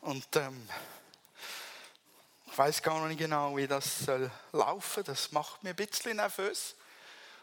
Und 0.00 0.36
ähm, 0.36 0.68
ich 2.46 2.58
weiß 2.58 2.82
gar 2.82 3.06
nicht 3.06 3.18
genau, 3.18 3.56
wie 3.56 3.66
das 3.66 4.00
soll 4.00 4.30
laufen. 4.52 5.04
Das 5.04 5.30
macht 5.32 5.62
mir 5.62 5.70
ein 5.70 5.76
bisschen 5.76 6.16
nervös. 6.16 6.74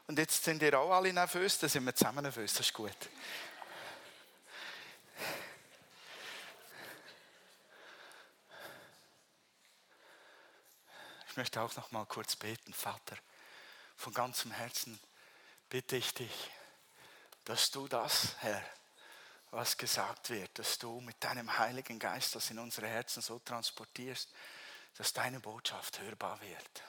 Und 0.07 0.17
jetzt 0.17 0.43
sind 0.43 0.61
ihr 0.63 0.79
auch 0.79 0.91
alle 0.91 1.11
nervös, 1.11 1.59
dann 1.59 1.69
sind 1.69 1.85
wir 1.85 1.93
zusammen 1.93 2.23
nervös, 2.23 2.53
das 2.53 2.67
ist 2.67 2.73
gut. 2.73 2.95
Ich 11.29 11.35
möchte 11.35 11.61
auch 11.61 11.75
noch 11.75 11.91
mal 11.91 12.05
kurz 12.05 12.37
beten, 12.37 12.73
Vater. 12.73 13.17
Von 13.97 14.13
ganzem 14.13 14.51
Herzen 14.51 14.97
bitte 15.69 15.97
ich 15.97 16.13
dich, 16.13 16.49
dass 17.43 17.69
du 17.69 17.87
das, 17.87 18.35
Herr, 18.39 18.63
was 19.51 19.77
gesagt 19.77 20.29
wird, 20.29 20.57
dass 20.59 20.77
du 20.77 20.99
mit 21.01 21.23
deinem 21.23 21.57
Heiligen 21.57 21.99
Geist 21.99 22.35
das 22.35 22.49
in 22.51 22.59
unsere 22.59 22.87
Herzen 22.87 23.21
so 23.21 23.39
transportierst, 23.39 24.29
dass 24.95 25.13
deine 25.13 25.39
Botschaft 25.39 25.99
hörbar 26.01 26.39
wird, 26.41 26.83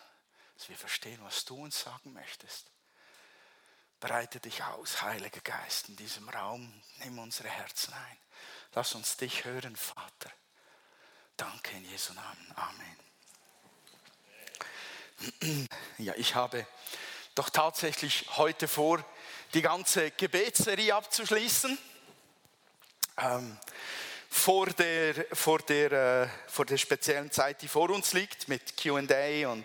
dass 0.56 0.68
wir 0.68 0.76
verstehen, 0.76 1.20
was 1.22 1.44
du 1.44 1.62
uns 1.62 1.80
sagen 1.80 2.12
möchtest. 2.12 2.70
Breite 4.00 4.38
dich 4.40 4.62
aus, 4.62 5.02
Heiliger 5.02 5.40
Geist, 5.40 5.88
in 5.88 5.96
diesem 5.96 6.28
Raum. 6.28 6.82
Nimm 6.98 7.18
unsere 7.18 7.48
Herzen 7.48 7.92
ein. 7.92 8.18
Lass 8.74 8.94
uns 8.94 9.16
dich 9.16 9.44
hören, 9.44 9.74
Vater. 9.74 10.30
Danke 11.36 11.76
in 11.76 11.84
Jesu 11.84 12.12
Namen. 12.12 12.54
Amen. 12.56 12.96
Ja, 15.98 16.14
ich 16.16 16.36
habe 16.36 16.64
doch 17.34 17.50
tatsächlich 17.50 18.26
heute 18.36 18.68
vor, 18.68 19.04
die 19.54 19.62
ganze 19.62 20.12
Gebetsserie 20.12 20.94
abzuschließen. 20.94 21.76
Ähm, 23.18 23.58
vor, 24.30 24.66
der, 24.66 25.26
vor, 25.32 25.58
der, 25.58 25.92
äh, 25.92 26.28
vor 26.46 26.64
der 26.64 26.76
speziellen 26.76 27.30
Zeit, 27.32 27.62
die 27.62 27.68
vor 27.68 27.90
uns 27.90 28.12
liegt, 28.12 28.48
mit 28.48 28.76
QA 28.76 29.48
und 29.50 29.64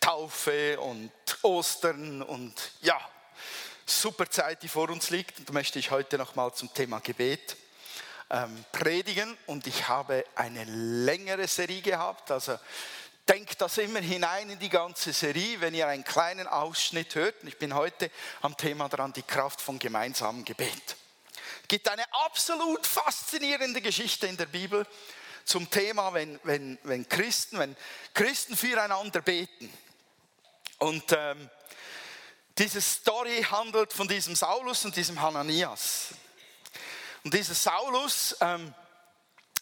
Taufe 0.00 0.78
und 0.78 1.10
Ostern 1.42 2.20
und 2.20 2.54
ja, 2.82 3.00
super 3.86 4.28
Zeit, 4.28 4.62
die 4.62 4.68
vor 4.68 4.90
uns 4.90 5.08
liegt. 5.08 5.38
Und 5.38 5.52
möchte 5.52 5.78
ich 5.78 5.90
heute 5.90 6.18
nochmal 6.18 6.52
zum 6.52 6.72
Thema 6.74 7.00
Gebet 7.00 7.56
ähm, 8.28 8.64
predigen. 8.72 9.36
Und 9.46 9.66
ich 9.66 9.88
habe 9.88 10.24
eine 10.34 10.64
längere 10.64 11.48
Serie 11.48 11.80
gehabt. 11.80 12.30
Also 12.30 12.58
denkt 13.26 13.60
das 13.62 13.78
immer 13.78 14.00
hinein 14.00 14.50
in 14.50 14.58
die 14.58 14.68
ganze 14.68 15.14
Serie, 15.14 15.60
wenn 15.62 15.72
ihr 15.72 15.86
einen 15.86 16.04
kleinen 16.04 16.46
Ausschnitt 16.46 17.14
hört. 17.14 17.42
Und 17.42 17.48
ich 17.48 17.56
bin 17.56 17.74
heute 17.74 18.10
am 18.42 18.54
Thema 18.58 18.90
dran, 18.90 19.14
die 19.14 19.22
Kraft 19.22 19.62
von 19.62 19.78
gemeinsamem 19.78 20.44
Gebet. 20.44 20.96
Es 21.64 21.68
gibt 21.68 21.88
eine 21.88 22.04
absolut 22.26 22.86
faszinierende 22.86 23.80
Geschichte 23.80 24.26
in 24.26 24.36
der 24.36 24.44
Bibel 24.44 24.86
zum 25.46 25.70
Thema, 25.70 26.12
wenn, 26.12 26.38
wenn, 26.42 26.78
wenn 26.82 27.08
Christen, 27.08 27.58
wenn 27.58 27.74
Christen 28.12 28.54
füreinander 28.54 29.22
beten. 29.22 29.72
Und 30.76 31.10
ähm, 31.12 31.48
diese 32.58 32.82
Story 32.82 33.46
handelt 33.50 33.94
von 33.94 34.06
diesem 34.06 34.36
Saulus 34.36 34.84
und 34.84 34.94
diesem 34.94 35.22
Hananias. 35.22 36.08
Und 37.24 37.32
dieser 37.32 37.54
Saulus, 37.54 38.36
ähm, 38.42 38.74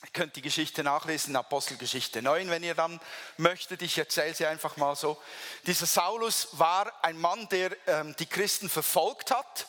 ihr 0.03 0.11
könnt 0.13 0.35
die 0.35 0.43
Geschichte 0.43 0.83
nachlesen 0.83 1.37
Apostelgeschichte 1.37 2.21
9, 2.21 2.51
wenn 2.51 2.65
ihr 2.65 2.75
dann 2.75 3.01
möchtet. 3.37 3.81
Ich 3.81 3.97
erzähle 3.97 4.35
sie 4.35 4.47
einfach 4.47 4.77
mal 4.77 4.97
so. 4.97 5.23
Dieser 5.69 5.87
Saulus 5.87 6.49
war 6.51 7.05
ein 7.05 7.17
Mann, 7.21 7.49
der 7.51 7.77
ähm, 7.87 8.17
die 8.19 8.27
Christen 8.27 8.69
verfolgt 8.69 9.31
hat, 9.31 9.69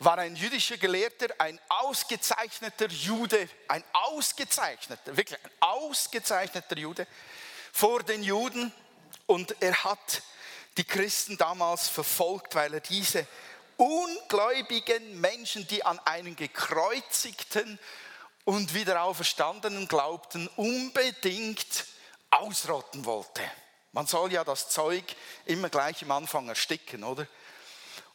war 0.00 0.18
ein 0.18 0.34
jüdischer 0.34 0.78
Gelehrter, 0.78 1.28
ein 1.38 1.60
ausgezeichneter 1.68 2.86
Jude, 2.86 3.48
ein 3.68 3.84
ausgezeichneter, 3.92 5.16
wirklich 5.16 5.38
ein 5.44 5.50
ausgezeichneter 5.60 6.76
Jude 6.76 7.06
vor 7.72 8.02
den 8.02 8.22
Juden. 8.22 8.72
Und 9.26 9.54
er 9.60 9.84
hat 9.84 10.22
die 10.78 10.84
Christen 10.84 11.36
damals 11.36 11.88
verfolgt, 11.88 12.54
weil 12.54 12.74
er 12.74 12.80
diese 12.80 13.26
ungläubigen 13.76 15.20
Menschen, 15.20 15.66
die 15.68 15.84
an 15.84 15.98
einen 16.00 16.34
gekreuzigten 16.34 17.78
und 18.44 18.72
wieder 18.72 19.02
auferstandenen 19.02 19.86
glaubten, 19.86 20.48
unbedingt 20.56 21.84
ausrotten 22.30 23.04
wollte. 23.04 23.42
Man 23.92 24.06
soll 24.06 24.32
ja 24.32 24.44
das 24.44 24.70
Zeug 24.70 25.04
immer 25.44 25.68
gleich 25.68 26.02
am 26.02 26.12
Anfang 26.12 26.48
ersticken, 26.48 27.04
oder? 27.04 27.26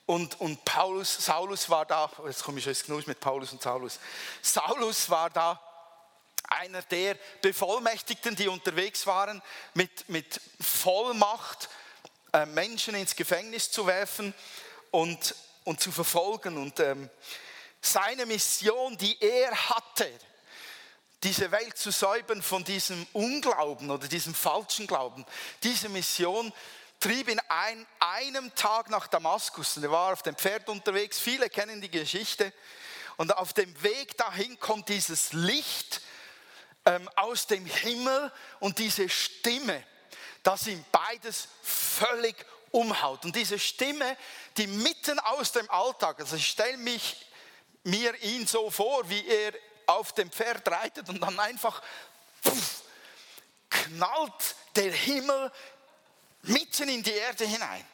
Und, 0.05 0.39
und 0.39 0.63
Paulus, 0.65 1.25
Saulus 1.25 1.69
war 1.69 1.85
da, 1.85 2.11
jetzt 2.25 2.43
komme 2.43 2.59
ich 2.59 2.65
jetzt 2.65 2.85
genug 2.85 3.07
mit 3.07 3.19
Paulus 3.19 3.51
und 3.51 3.61
Saulus. 3.61 3.99
Saulus 4.41 5.09
war 5.09 5.29
da 5.31 5.59
einer 6.47 6.83
der 6.83 7.17
Bevollmächtigten, 7.41 8.35
die 8.35 8.47
unterwegs 8.47 9.07
waren 9.07 9.41
mit, 9.73 10.07
mit 10.09 10.39
Vollmacht 10.61 11.69
äh, 12.33 12.45
Menschen 12.45 12.93
ins 12.93 13.15
Gefängnis 13.15 13.71
zu 13.71 13.87
werfen 13.87 14.33
und, 14.91 15.33
und 15.63 15.79
zu 15.79 15.91
verfolgen. 15.91 16.57
Und 16.57 16.79
ähm, 16.79 17.09
seine 17.81 18.27
Mission, 18.27 18.97
die 18.97 19.19
er 19.19 19.69
hatte, 19.69 20.11
diese 21.23 21.49
Welt 21.49 21.77
zu 21.77 21.91
säubern 21.91 22.43
von 22.43 22.63
diesem 22.63 23.07
Unglauben 23.13 23.89
oder 23.89 24.07
diesem 24.07 24.35
falschen 24.35 24.85
Glauben, 24.85 25.25
diese 25.63 25.89
Mission 25.89 26.53
trieb 26.99 27.29
ihn 27.29 27.41
ein, 27.49 27.85
einem 27.99 28.53
Tag 28.55 28.89
nach 28.89 29.07
Damaskus. 29.07 29.77
Und 29.77 29.83
er 29.83 29.91
war 29.91 30.13
auf 30.13 30.23
dem 30.23 30.35
Pferd 30.35 30.69
unterwegs. 30.69 31.19
Viele 31.19 31.49
kennen 31.49 31.81
die 31.81 31.91
Geschichte. 31.91 32.51
Und 33.17 33.35
auf 33.37 33.53
dem 33.53 33.81
Weg 33.83 34.17
dahin 34.17 34.59
kommt 34.59 34.89
dieses 34.89 35.33
Licht 35.33 36.01
ähm, 36.85 37.09
aus 37.15 37.47
dem 37.47 37.65
Himmel 37.65 38.31
und 38.59 38.79
diese 38.79 39.07
Stimme 39.09 39.83
dass 40.45 40.67
ihm 40.67 40.85
beides 40.91 41.47
völlig 41.63 42.35
umhaut. 42.69 43.25
Und 43.25 43.35
diese 43.35 43.57
Stimme, 43.57 44.15
die 44.57 44.67
mitten 44.67 45.19
aus 45.19 45.51
dem 45.51 45.69
Alltag, 45.71 46.19
also 46.19 46.35
ich 46.35 46.47
stelle 46.47 46.77
mich 46.77 47.25
mir 47.83 48.15
ihn 48.21 48.45
so 48.45 48.69
vor, 48.69 49.09
wie 49.09 49.25
er 49.25 49.53
auf 49.87 50.13
dem 50.13 50.31
Pferd 50.31 50.67
reitet 50.67 51.09
und 51.09 51.19
dann 51.19 51.39
einfach 51.39 51.81
pff, 52.43 52.83
knallt 53.69 54.55
der 54.75 54.91
Himmel 54.91 55.51
mitten 56.47 56.89
in 56.89 57.03
die 57.03 57.13
Erde 57.13 57.45
hinein. 57.45 57.85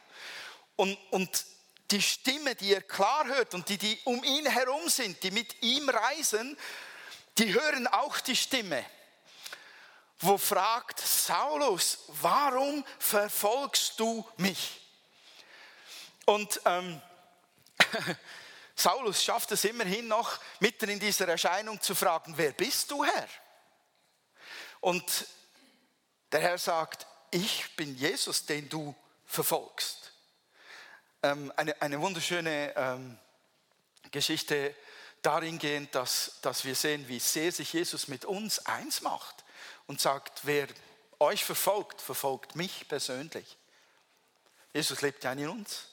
Und, 0.76 0.98
und 1.12 1.46
die 1.92 2.02
Stimme, 2.02 2.56
die 2.56 2.74
er 2.74 2.82
klar 2.82 3.26
hört 3.26 3.54
und 3.54 3.68
die, 3.70 3.78
die 3.78 4.00
um 4.06 4.24
ihn 4.24 4.46
herum 4.46 4.88
sind, 4.90 5.22
die 5.24 5.32
mit 5.32 5.62
ihm 5.62 5.90
reisen, 5.90 6.58
die 7.38 7.54
hören 7.54 7.88
auch 7.88 8.20
die 8.20 8.36
Stimme 8.36 8.86
wo 10.22 10.38
fragt, 10.38 11.00
Saulus, 11.00 12.06
warum 12.08 12.86
verfolgst 13.00 14.00
du 14.00 14.28
mich? 14.38 14.80
Und 16.26 16.62
ähm, 16.66 17.02
Saulus 18.76 19.24
schafft 19.24 19.52
es 19.52 19.66
immerhin 19.66 20.08
noch, 20.08 20.40
mitten 20.60 20.90
in 20.90 21.00
dieser 21.00 21.28
Erscheinung 21.28 21.82
zu 21.82 21.96
fragen, 21.96 22.34
wer 22.38 22.52
bist 22.52 22.92
du, 22.92 23.04
Herr? 23.04 23.28
Und 24.80 25.28
der 26.32 26.42
Herr 26.42 26.58
sagt, 26.58 27.08
ich 27.32 27.76
bin 27.76 27.96
Jesus, 27.96 28.46
den 28.46 28.70
du 28.70 28.94
verfolgst. 29.26 30.12
Ähm, 31.24 31.52
eine, 31.56 31.82
eine 31.82 32.00
wunderschöne 32.02 32.74
ähm, 32.76 33.18
Geschichte 34.12 34.76
darin 35.22 35.58
gehend, 35.60 35.96
dass, 35.96 36.40
dass 36.42 36.66
wir 36.66 36.76
sehen, 36.76 37.08
wie 37.08 37.20
sehr 37.20 37.52
sich 37.52 37.74
Jesus 37.74 38.08
mit 38.08 38.26
uns 38.26 38.66
eins 38.66 39.02
macht 39.02 39.44
und 39.88 40.02
sagt, 40.02 40.42
wer 40.44 40.68
euch 41.20 41.46
verfolgt, 41.46 42.02
verfolgt 42.02 42.56
mich 42.56 42.88
persönlich. 42.88 43.58
Jesus 44.74 45.02
lebt 45.02 45.24
ja 45.24 45.32
in 45.34 45.48
uns 45.50 45.88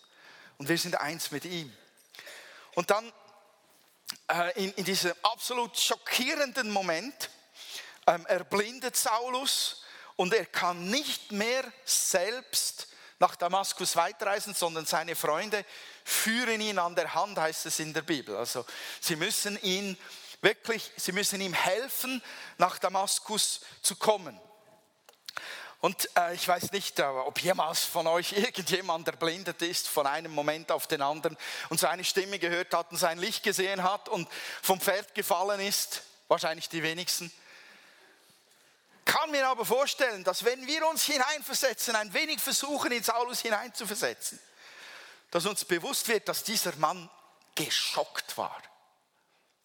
und 0.56 0.68
wir 0.68 0.78
sind 0.78 1.00
eins 1.00 1.30
mit 1.30 1.44
ihm. 1.44 1.72
Und 2.74 2.90
dann 2.90 3.12
äh, 4.28 4.64
in, 4.64 4.72
in, 4.72 4.84
diesem 4.84 5.12
absolut 5.22 5.78
schockierenden 5.78 6.70
Moment 6.70 7.30
ähm, 8.06 8.24
erblindet 8.26 8.96
Saulus 8.96 9.84
und 10.18 10.34
er 10.34 10.44
kann 10.44 10.90
nicht 10.90 11.32
mehr 11.32 11.64
selbst 11.86 12.88
nach 13.18 13.36
Damaskus 13.36 13.96
weiterreisen, 13.96 14.54
sondern 14.54 14.84
seine 14.84 15.16
Freunde 15.16 15.64
führen 16.04 16.60
ihn 16.60 16.78
an 16.78 16.94
der 16.94 17.14
Hand, 17.14 17.38
heißt 17.38 17.64
es 17.64 17.80
in 17.80 17.94
der 17.94 18.02
Bibel. 18.02 18.36
Also 18.36 18.66
sie 19.00 19.16
müssen 19.16 19.60
ihn 19.62 19.96
Wirklich, 20.40 20.92
sie 20.96 21.10
müssen 21.10 21.40
ihm 21.40 21.52
helfen, 21.52 22.22
nach 22.58 22.78
Damaskus 22.78 23.60
zu 23.82 23.96
kommen. 23.96 24.38
Und 25.80 26.08
äh, 26.16 26.34
ich 26.34 26.46
weiß 26.46 26.70
nicht, 26.70 26.98
äh, 27.00 27.04
ob 27.04 27.40
jemals 27.40 27.84
von 27.84 28.06
euch 28.06 28.32
irgendjemand 28.36 29.08
erblindet 29.08 29.62
ist 29.62 29.88
von 29.88 30.06
einem 30.06 30.32
Moment 30.32 30.70
auf 30.70 30.86
den 30.86 31.02
anderen 31.02 31.36
und 31.70 31.80
seine 31.80 32.04
Stimme 32.04 32.38
gehört 32.38 32.72
hat 32.72 32.90
und 32.92 32.98
sein 32.98 33.18
Licht 33.18 33.42
gesehen 33.42 33.82
hat 33.82 34.08
und 34.08 34.28
vom 34.62 34.80
Pferd 34.80 35.14
gefallen 35.14 35.60
ist. 35.60 36.02
Wahrscheinlich 36.28 36.68
die 36.68 36.82
wenigsten. 36.84 37.32
Kann 39.08 39.30
mir 39.30 39.48
aber 39.48 39.64
vorstellen, 39.64 40.22
dass 40.22 40.44
wenn 40.44 40.66
wir 40.66 40.86
uns 40.86 41.04
hineinversetzen, 41.04 41.96
ein 41.96 42.12
wenig 42.12 42.40
versuchen, 42.40 42.92
in 42.92 43.02
Saulus 43.02 43.40
hineinzuversetzen, 43.40 44.38
dass 45.30 45.46
uns 45.46 45.64
bewusst 45.64 46.08
wird, 46.08 46.28
dass 46.28 46.44
dieser 46.44 46.76
Mann 46.76 47.08
geschockt 47.54 48.36
war 48.36 48.62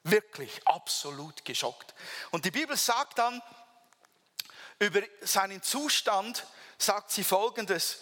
Wirklich 0.06 0.66
absolut 0.66 1.44
geschockt. 1.46 1.94
Und 2.32 2.44
die 2.46 2.52
Bibel 2.52 2.76
sagt 2.76 3.20
dann 3.20 3.42
über 4.80 5.02
seinen 5.22 5.62
Zustand, 5.62 6.46
sagt 6.78 7.12
sie 7.12 7.24
folgendes. 7.24 8.00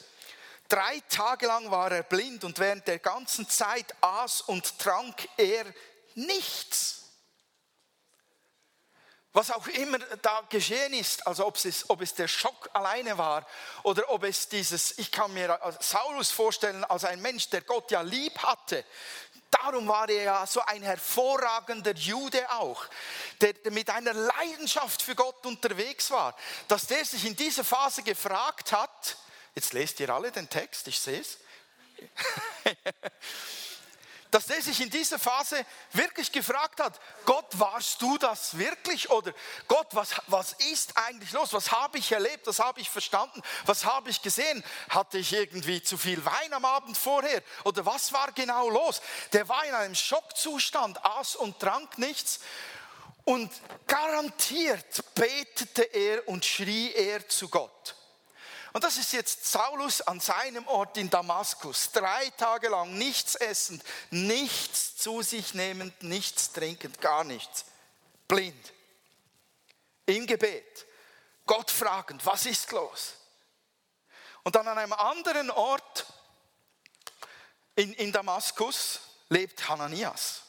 Drei 0.67 0.99
Tage 1.09 1.47
lang 1.47 1.69
war 1.69 1.91
er 1.91 2.03
blind 2.03 2.43
und 2.43 2.57
während 2.57 2.87
der 2.87 2.99
ganzen 2.99 3.47
Zeit 3.49 3.95
aß 4.01 4.41
und 4.41 4.79
trank 4.79 5.27
er 5.37 5.65
nichts. 6.15 7.00
Was 9.33 9.49
auch 9.51 9.65
immer 9.67 9.97
da 9.97 10.43
geschehen 10.49 10.93
ist, 10.93 11.25
also 11.25 11.45
ob 11.47 11.55
es, 11.63 11.89
ob 11.89 12.01
es 12.01 12.13
der 12.13 12.27
Schock 12.27 12.69
alleine 12.73 13.17
war 13.17 13.47
oder 13.83 14.09
ob 14.09 14.23
es 14.25 14.49
dieses, 14.49 14.97
ich 14.97 15.09
kann 15.09 15.33
mir 15.33 15.57
Saulus 15.79 16.31
vorstellen 16.31 16.83
als 16.83 17.05
ein 17.05 17.21
Mensch, 17.21 17.49
der 17.49 17.61
Gott 17.61 17.91
ja 17.91 18.01
lieb 18.01 18.37
hatte. 18.39 18.83
Darum 19.49 19.87
war 19.87 20.09
er 20.09 20.23
ja 20.23 20.47
so 20.47 20.61
ein 20.61 20.83
hervorragender 20.83 21.93
Jude 21.93 22.49
auch, 22.51 22.85
der, 23.39 23.53
mit 23.71 23.89
einer 23.89 24.13
Leidenschaft 24.13 25.01
für 25.01 25.15
Gott 25.15 25.45
unterwegs 25.45 26.11
war, 26.11 26.35
dass 26.67 26.87
der 26.87 27.05
sich 27.05 27.25
in 27.25 27.35
dieser 27.35 27.63
Phase 27.63 28.03
gefragt 28.03 28.73
hat, 28.73 29.17
jetzt 29.55 29.71
lest 29.71 29.99
ihr 30.01 30.09
alle 30.09 30.31
den 30.31 30.49
Text, 30.49 30.87
ich 30.87 30.99
sehe 30.99 31.21
es. 31.21 31.37
dass 34.31 34.45
der 34.45 34.61
sich 34.61 34.79
in 34.79 34.89
dieser 34.89 35.19
Phase 35.19 35.65
wirklich 35.91 36.31
gefragt 36.31 36.79
hat, 36.79 36.99
Gott, 37.25 37.47
warst 37.59 38.01
du 38.01 38.17
das 38.17 38.57
wirklich? 38.57 39.09
Oder 39.11 39.33
Gott, 39.67 39.87
was, 39.91 40.13
was 40.27 40.53
ist 40.71 40.97
eigentlich 40.97 41.33
los? 41.33 41.51
Was 41.51 41.71
habe 41.73 41.97
ich 41.97 42.11
erlebt? 42.13 42.47
Was 42.47 42.59
habe 42.59 42.79
ich 42.79 42.89
verstanden? 42.89 43.41
Was 43.65 43.83
habe 43.83 44.09
ich 44.09 44.21
gesehen? 44.21 44.63
Hatte 44.89 45.17
ich 45.17 45.33
irgendwie 45.33 45.83
zu 45.83 45.97
viel 45.97 46.23
Wein 46.23 46.53
am 46.53 46.63
Abend 46.63 46.97
vorher? 46.97 47.43
Oder 47.65 47.85
was 47.85 48.13
war 48.13 48.31
genau 48.31 48.69
los? 48.69 49.01
Der 49.33 49.49
war 49.49 49.65
in 49.65 49.75
einem 49.75 49.95
Schockzustand, 49.95 51.03
aß 51.03 51.35
und 51.35 51.59
trank 51.59 51.97
nichts. 51.97 52.39
Und 53.25 53.51
garantiert 53.85 55.13
betete 55.13 55.83
er 55.83 56.27
und 56.27 56.45
schrie 56.45 56.91
er 56.93 57.27
zu 57.27 57.49
Gott. 57.49 57.95
Und 58.73 58.83
das 58.83 58.97
ist 58.97 59.11
jetzt 59.11 59.45
Saulus 59.51 60.01
an 60.01 60.19
seinem 60.19 60.67
Ort 60.67 60.97
in 60.97 61.09
Damaskus. 61.09 61.91
Drei 61.91 62.29
Tage 62.31 62.69
lang 62.69 62.97
nichts 62.97 63.35
essend, 63.35 63.83
nichts 64.11 64.95
zu 64.95 65.21
sich 65.21 65.53
nehmend, 65.53 66.03
nichts 66.03 66.53
trinkend, 66.53 67.01
gar 67.01 67.23
nichts. 67.23 67.65
Blind. 68.27 68.73
Im 70.05 70.25
Gebet. 70.25 70.85
Gott 71.45 71.69
fragend, 71.69 72.25
was 72.25 72.45
ist 72.45 72.71
los? 72.71 73.15
Und 74.43 74.55
dann 74.55 74.67
an 74.67 74.77
einem 74.77 74.93
anderen 74.93 75.51
Ort 75.51 76.05
in, 77.75 77.93
in 77.93 78.11
Damaskus 78.11 79.01
lebt 79.29 79.67
Hananias. 79.67 80.43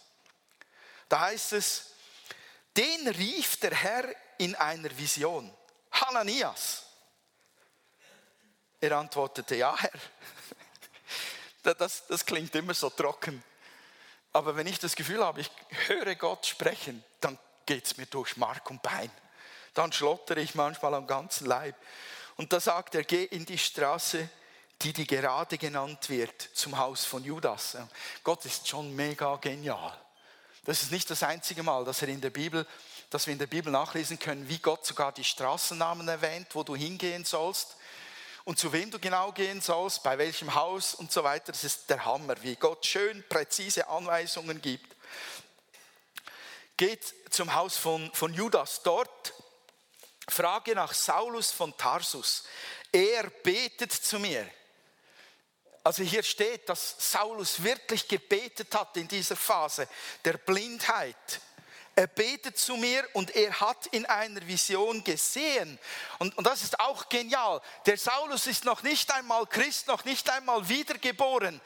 Da 1.09 1.21
heißt 1.21 1.55
es, 1.55 1.91
den 2.77 3.09
rief 3.09 3.59
der 3.59 3.75
Herr 3.75 4.15
in 4.39 4.55
einer 4.55 4.97
Vision. 4.97 5.53
Hananias. 5.91 6.85
Er 8.82 8.99
antwortete, 8.99 9.55
ja 9.55 9.75
Herr. 9.79 9.90
Das, 11.79 12.05
das 12.08 12.26
klingt 12.26 12.52
immer 12.56 12.75
so 12.75 12.90
trocken. 12.90 13.40
Aber 14.32 14.56
wenn 14.56 14.67
ich 14.67 14.81
das 14.81 14.96
Gefühl 14.96 15.25
habe, 15.25 15.40
ich 15.40 15.50
höre 15.87 16.17
Gott 16.17 16.44
sprechen, 16.44 17.05
dann 17.20 17.38
geht 17.64 17.87
es 17.87 17.96
mir 17.96 18.06
durch 18.06 18.37
Mark 18.37 18.69
und 18.69 18.82
Bein. 18.82 19.12
Dann 19.73 19.93
schlottere 19.93 20.40
ich 20.40 20.56
manchmal 20.56 20.94
am 20.94 21.06
ganzen 21.06 21.46
Leib. 21.46 21.76
Und 22.37 22.52
da 22.52 22.58
sagt 22.58 22.96
er, 22.96 23.05
geh 23.05 23.23
in 23.23 23.46
die 23.46 23.58
Straße, 23.58 24.29
die 24.81 24.93
die 24.93 25.06
gerade 25.06 25.56
genannt 25.56 26.11
wird, 26.11 26.43
zum 26.52 26.76
Haus 26.76 27.05
von 27.05 27.23
Judas. 27.23 27.76
Gott 28.25 28.44
ist 28.44 28.67
schon 28.67 28.96
mega 28.96 29.37
genial. 29.37 29.96
Das 30.64 30.82
ist 30.82 30.90
nicht 30.90 31.08
das 31.08 31.23
einzige 31.23 31.62
Mal, 31.62 31.85
dass 31.85 32.02
er 32.02 32.08
in 32.08 32.20
der 32.20 32.31
Bibel, 32.31 32.67
dass 33.11 33.28
wir 33.28 33.32
in 33.32 33.38
der 33.38 33.46
Bibel 33.46 33.70
nachlesen 33.70 34.19
können, 34.19 34.49
wie 34.49 34.58
Gott 34.58 34.85
sogar 34.85 35.12
die 35.12 35.23
Straßennamen 35.23 36.08
erwähnt, 36.08 36.49
wo 36.55 36.64
du 36.64 36.75
hingehen 36.75 37.25
sollst 37.25 37.76
und 38.44 38.59
zu 38.59 38.73
wem 38.73 38.91
du 38.91 38.99
genau 38.99 39.33
gehen 39.33 39.61
sollst, 39.61 40.03
bei 40.03 40.19
welchem 40.19 40.55
Haus 40.55 40.94
und 40.94 41.12
so 41.12 41.23
weiter. 41.23 41.53
Das 41.53 41.65
ist 41.65 41.89
der 41.89 42.05
Hammer, 42.05 42.35
wie 42.43 42.56
Gott 42.56 42.85
schön 42.85 43.25
präzise 43.29 43.87
Anweisungen 43.89 44.61
gibt. 44.61 44.97
Geht 46.77 47.15
zum 47.31 47.55
Haus 47.55 47.77
von, 47.77 48.12
von 48.15 48.35
Judas 48.35 48.83
dort. 48.83 49.35
Frage 50.29 50.75
nach 50.75 50.93
Saulus 50.93 51.50
von 51.50 51.77
Tarsus. 51.77 52.44
Er 52.91 53.29
betet 53.31 53.93
zu 53.93 54.19
mir. 54.19 54.49
Also 55.85 56.03
hier 56.03 56.23
steht, 56.23 56.69
dass 56.69 56.95
Saulus 56.99 57.62
wirklich 57.62 58.06
gebetet 58.06 58.75
hat 58.75 58.97
in 58.97 59.09
dieser 59.09 59.37
Phase 59.37 59.88
der 60.25 60.35
Blindheit 60.35 61.41
er 61.94 62.06
betet 62.06 62.59
zu 62.59 62.77
mir 62.77 63.06
und 63.12 63.35
er 63.37 63.61
hat 63.61 63.87
in 63.87 64.06
einer 64.06 64.47
Vision 64.47 65.05
gesehen. 65.05 65.79
Und, 66.19 66.37
und 66.39 66.47
das 66.47 66.62
ist 66.62 66.81
auch 66.81 67.09
genial. 67.09 67.61
Der 67.87 67.99
Saulus 67.99 68.47
ist 68.47 68.65
noch 68.65 68.83
nicht 68.83 69.12
einmal 69.12 69.47
Christ, 69.47 69.89
noch 69.89 70.05
nicht 70.05 70.29
einmal 70.31 70.69
wiedergeboren 70.69 71.61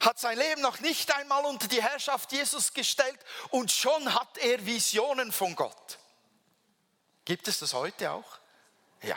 hat 0.00 0.18
sein 0.18 0.38
Leben 0.38 0.62
noch 0.62 0.80
nicht 0.80 1.14
einmal 1.14 1.44
unter 1.44 1.68
die 1.68 1.82
Herrschaft 1.82 2.32
Jesus 2.32 2.72
gestellt 2.72 3.18
und 3.50 3.70
schon 3.70 4.14
hat 4.14 4.38
er 4.38 4.64
Visionen 4.64 5.30
von 5.30 5.54
Gott. 5.54 5.98
Gibt 7.24 7.46
es 7.48 7.58
das 7.58 7.74
heute 7.74 8.10
auch? 8.10 8.38
Ja. 9.02 9.16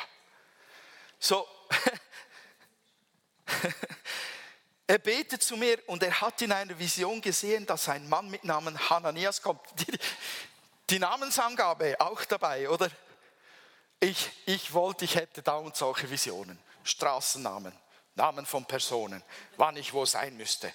So, 1.19 1.47
Er 4.93 4.99
betet 4.99 5.41
zu 5.41 5.57
mir 5.57 5.79
und 5.87 6.03
er 6.03 6.21
hat 6.21 6.39
in 6.43 6.51
einer 6.51 6.77
Vision 6.77 7.19
gesehen, 7.19 7.65
dass 7.65 7.89
ein 7.89 8.07
Mann 8.07 8.29
mit 8.29 8.43
Namen 8.43 8.77
Hananias 8.91 9.41
kommt. 9.41 9.59
Die, 9.79 9.97
die 10.87 10.99
Namensangabe 10.99 11.99
auch 11.99 12.23
dabei, 12.25 12.69
oder? 12.69 12.91
Ich, 13.99 14.29
ich 14.45 14.71
wollte, 14.71 15.05
ich 15.05 15.15
hätte 15.15 15.41
dauernd 15.41 15.75
solche 15.75 16.07
Visionen. 16.11 16.59
Straßennamen, 16.83 17.73
Namen 18.13 18.45
von 18.45 18.65
Personen, 18.65 19.23
wann 19.57 19.77
ich 19.77 19.93
wo 19.93 20.05
sein 20.05 20.37
müsste. 20.37 20.71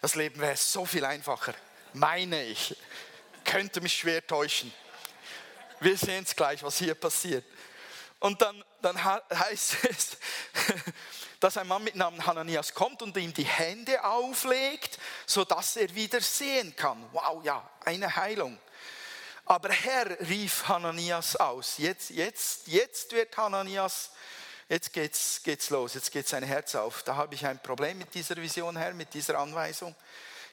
Das 0.00 0.16
Leben 0.16 0.40
wäre 0.40 0.56
so 0.56 0.84
viel 0.84 1.04
einfacher, 1.04 1.54
meine 1.92 2.42
ich. 2.42 2.76
Könnte 3.44 3.80
mich 3.80 3.92
schwer 3.92 4.26
täuschen. 4.26 4.74
Wir 5.78 5.96
sehen 5.96 6.24
es 6.24 6.34
gleich, 6.34 6.60
was 6.64 6.76
hier 6.76 6.96
passiert. 6.96 7.44
Und 8.18 8.42
dann, 8.42 8.64
dann 8.82 9.04
heißt 9.04 9.76
es, 9.84 10.16
dass 11.40 11.56
ein 11.56 11.66
Mann 11.66 11.82
mit 11.82 11.96
Namen 11.96 12.24
Hananias 12.26 12.74
kommt 12.74 13.02
und 13.02 13.16
ihm 13.16 13.32
die 13.32 13.44
Hände 13.44 14.04
auflegt, 14.04 14.98
sodass 15.26 15.76
er 15.76 15.94
wieder 15.94 16.20
sehen 16.20 16.76
kann. 16.76 17.02
Wow, 17.12 17.42
ja, 17.42 17.68
eine 17.84 18.14
Heilung. 18.14 18.58
Aber 19.46 19.70
Herr 19.70 20.20
rief 20.20 20.68
Hananias 20.68 21.34
aus. 21.36 21.78
Jetzt, 21.78 22.10
jetzt, 22.10 22.68
jetzt 22.68 23.12
wird 23.12 23.36
Hananias, 23.36 24.10
jetzt 24.68 24.92
geht's, 24.92 25.40
geht's 25.42 25.70
los, 25.70 25.94
jetzt 25.94 26.12
geht 26.12 26.28
sein 26.28 26.44
Herz 26.44 26.74
auf. 26.74 27.02
Da 27.02 27.16
habe 27.16 27.34
ich 27.34 27.44
ein 27.44 27.60
Problem 27.60 27.98
mit 27.98 28.14
dieser 28.14 28.36
Vision, 28.36 28.76
Herr, 28.76 28.92
mit 28.92 29.12
dieser 29.14 29.38
Anweisung. 29.38 29.96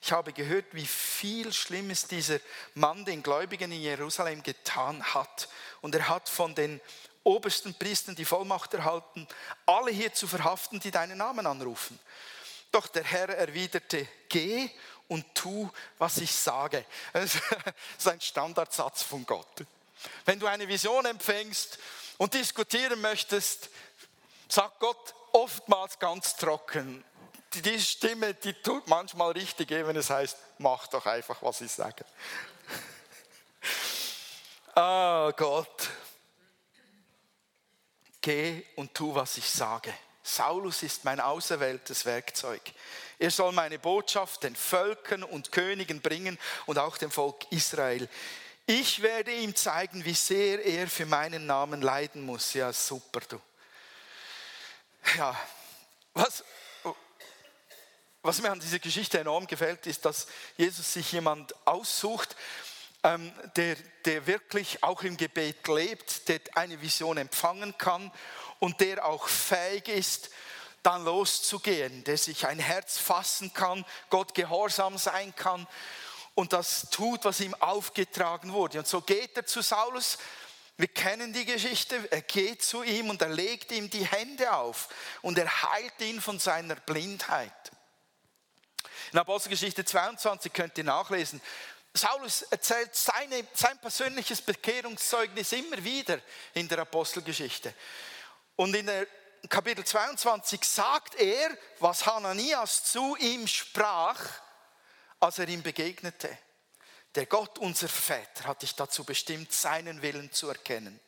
Ich 0.02 0.12
habe 0.12 0.32
gehört, 0.32 0.66
wie 0.72 0.86
viel 0.86 1.52
Schlimmes 1.52 2.08
dieser 2.08 2.40
Mann 2.76 3.04
den 3.04 3.22
Gläubigen 3.22 3.72
in 3.72 3.82
Jerusalem 3.82 4.42
getan 4.42 5.04
hat. 5.04 5.50
Und 5.82 5.96
er 5.96 6.08
hat 6.08 6.30
von 6.30 6.56
den 6.56 6.80
obersten 7.28 7.74
Priestern 7.74 8.16
die 8.16 8.26
Vollmacht 8.26 8.74
erhalten, 8.74 9.28
alle 9.66 9.92
hier 9.92 10.14
zu 10.14 10.28
verhaften, 10.28 10.80
die 10.80 10.92
deinen 10.92 11.18
Namen 11.18 11.46
anrufen. 11.46 12.00
Doch 12.72 12.88
der 12.88 13.04
Herr 13.04 13.30
erwiderte, 13.30 14.08
geh 14.30 14.70
und 15.08 15.36
tu, 15.36 15.70
was 15.98 16.18
ich 16.18 16.32
sage. 16.32 16.86
Das 17.14 17.36
ist 17.98 18.08
ein 18.08 18.22
Standardsatz 18.22 19.04
von 19.04 19.26
Gott. 19.26 19.66
Wenn 20.26 20.40
du 20.40 20.48
eine 20.48 20.68
Vision 20.68 21.06
empfängst 21.06 21.78
und 22.18 22.34
diskutieren 22.34 23.02
möchtest, 23.02 23.70
sagt 24.48 24.80
Gott 24.80 25.14
oftmals 25.34 26.00
ganz 26.00 26.36
trocken. 26.36 27.04
Die 27.54 27.80
Stimme, 27.80 28.34
die 28.36 28.54
tut 28.54 28.88
manchmal 28.88 29.32
richtig, 29.32 29.70
wenn 29.72 29.96
es 29.96 30.10
heißt, 30.10 30.38
mach 30.60 30.88
doch 30.88 31.06
einfach, 31.06 31.42
was 31.42 31.62
ich 31.62 31.72
sage. 31.72 32.06
Oh 34.76 35.32
Gott, 35.36 35.90
geh 38.28 38.62
und 38.76 38.94
tu, 38.94 39.16
was 39.16 39.38
ich 39.38 39.50
sage. 39.50 39.94
Saulus 40.22 40.84
ist 40.84 41.06
mein 41.06 41.22
auserwähltes 41.22 42.04
Werkzeug. 42.04 42.62
Er 43.18 43.32
soll 43.32 43.54
meine 43.54 43.80
Botschaft 43.80 44.44
den 44.44 44.54
Völkern 44.54 45.24
und 45.24 45.54
Königen 45.54 46.02
bringen 46.02 46.38
und 46.66 46.78
auch 46.78 46.98
dem 46.98 47.10
Volk 47.10 47.50
Israel. 47.52 48.10
Ich 48.66 49.02
werde 49.02 49.34
ihm 49.34 49.56
zeigen, 49.56 50.04
wie 50.04 50.14
sehr 50.14 50.66
er 50.66 50.90
für 50.90 51.06
meinen 51.06 51.46
Namen 51.46 51.82
leiden 51.82 52.26
muss. 52.26 52.54
Ja, 52.54 52.74
super, 52.74 53.22
du. 53.30 53.40
Ja, 55.16 55.34
was, 56.14 56.44
was 58.22 58.42
mir 58.42 58.52
an 58.52 58.60
dieser 58.60 58.80
Geschichte 58.80 59.20
enorm 59.20 59.48
gefällt, 59.48 59.88
ist, 59.88 60.04
dass 60.04 60.28
Jesus 60.58 60.92
sich 60.92 61.14
jemand 61.14 61.56
aussucht, 61.66 62.36
ähm, 63.04 63.32
der, 63.56 63.76
der 64.06 64.28
wirklich 64.28 64.84
auch 64.84 65.04
im 65.04 65.18
Gebet 65.18 65.68
lebt, 65.68 66.28
der 66.30 66.40
eine 66.56 66.82
Vision 66.82 67.18
empfangen 67.18 67.78
kann 67.78 68.12
und 68.60 68.80
der 68.82 69.06
auch 69.06 69.28
fähig 69.28 69.88
ist, 69.88 70.30
dann 70.84 71.04
loszugehen, 71.04 72.04
der 72.06 72.18
sich 72.18 72.48
ein 72.48 72.60
Herz 72.60 72.98
fassen 72.98 73.54
kann, 73.54 73.86
Gott 74.10 74.34
gehorsam 74.34 74.98
sein 74.98 75.36
kann 75.36 75.68
und 76.38 76.54
das 76.54 76.90
tut, 76.92 77.26
was 77.26 77.40
ihm 77.40 77.56
aufgetragen 77.56 78.54
wurde. 78.54 78.80
Und 78.80 78.88
so 78.88 79.02
geht 79.02 79.36
er 79.36 79.46
zu 79.46 79.62
Saulus. 79.62 80.18
Wir 80.78 80.88
kennen 80.88 81.34
die 81.34 81.46
Geschichte. 81.46 82.12
Er 82.12 82.22
geht 82.22 82.62
zu 82.62 82.84
ihm 82.84 83.10
und 83.10 83.22
er 83.24 83.30
legt 83.30 83.72
ihm 83.72 83.90
die 83.90 84.06
Hände 84.06 84.54
auf 84.54 84.90
und 85.24 85.38
er 85.40 85.64
heilt 85.64 86.00
ihn 86.00 86.22
von 86.22 86.38
seiner 86.38 86.76
Blindheit. 86.76 87.72
In 89.12 89.20
Apostelgeschichte 89.20 89.84
22 89.84 90.54
könnt 90.54 90.78
ihr 90.78 90.84
nachlesen. 90.84 91.42
Saulus 91.98 92.44
erzählt 92.44 92.96
seine, 92.96 93.46
sein 93.54 93.78
persönliches 93.80 94.42
Bekehrungszeugnis 94.42 95.52
immer 95.52 95.84
wieder 95.84 96.20
in 96.54 96.68
der 96.68 96.80
Apostelgeschichte. 96.80 97.74
Und 98.56 98.76
in 98.76 98.86
der 98.86 99.08
Kapitel 99.50 99.86
22 99.86 100.64
sagt 100.64 101.16
er, 101.16 101.58
was 101.80 102.06
Hananias 102.06 102.84
zu 102.86 103.16
ihm 103.18 103.48
sprach, 103.48 104.20
als 105.20 105.40
er 105.40 105.48
ihm 105.48 105.64
begegnete. 105.64 106.38
Der 107.16 107.26
Gott 107.26 107.58
unser 107.58 107.88
Väter 107.88 108.46
hat 108.46 108.62
dich 108.62 108.76
dazu 108.76 109.04
bestimmt, 109.04 109.52
seinen 109.52 110.02
Willen 110.02 110.32
zu 110.32 110.50
erkennen 110.50 111.00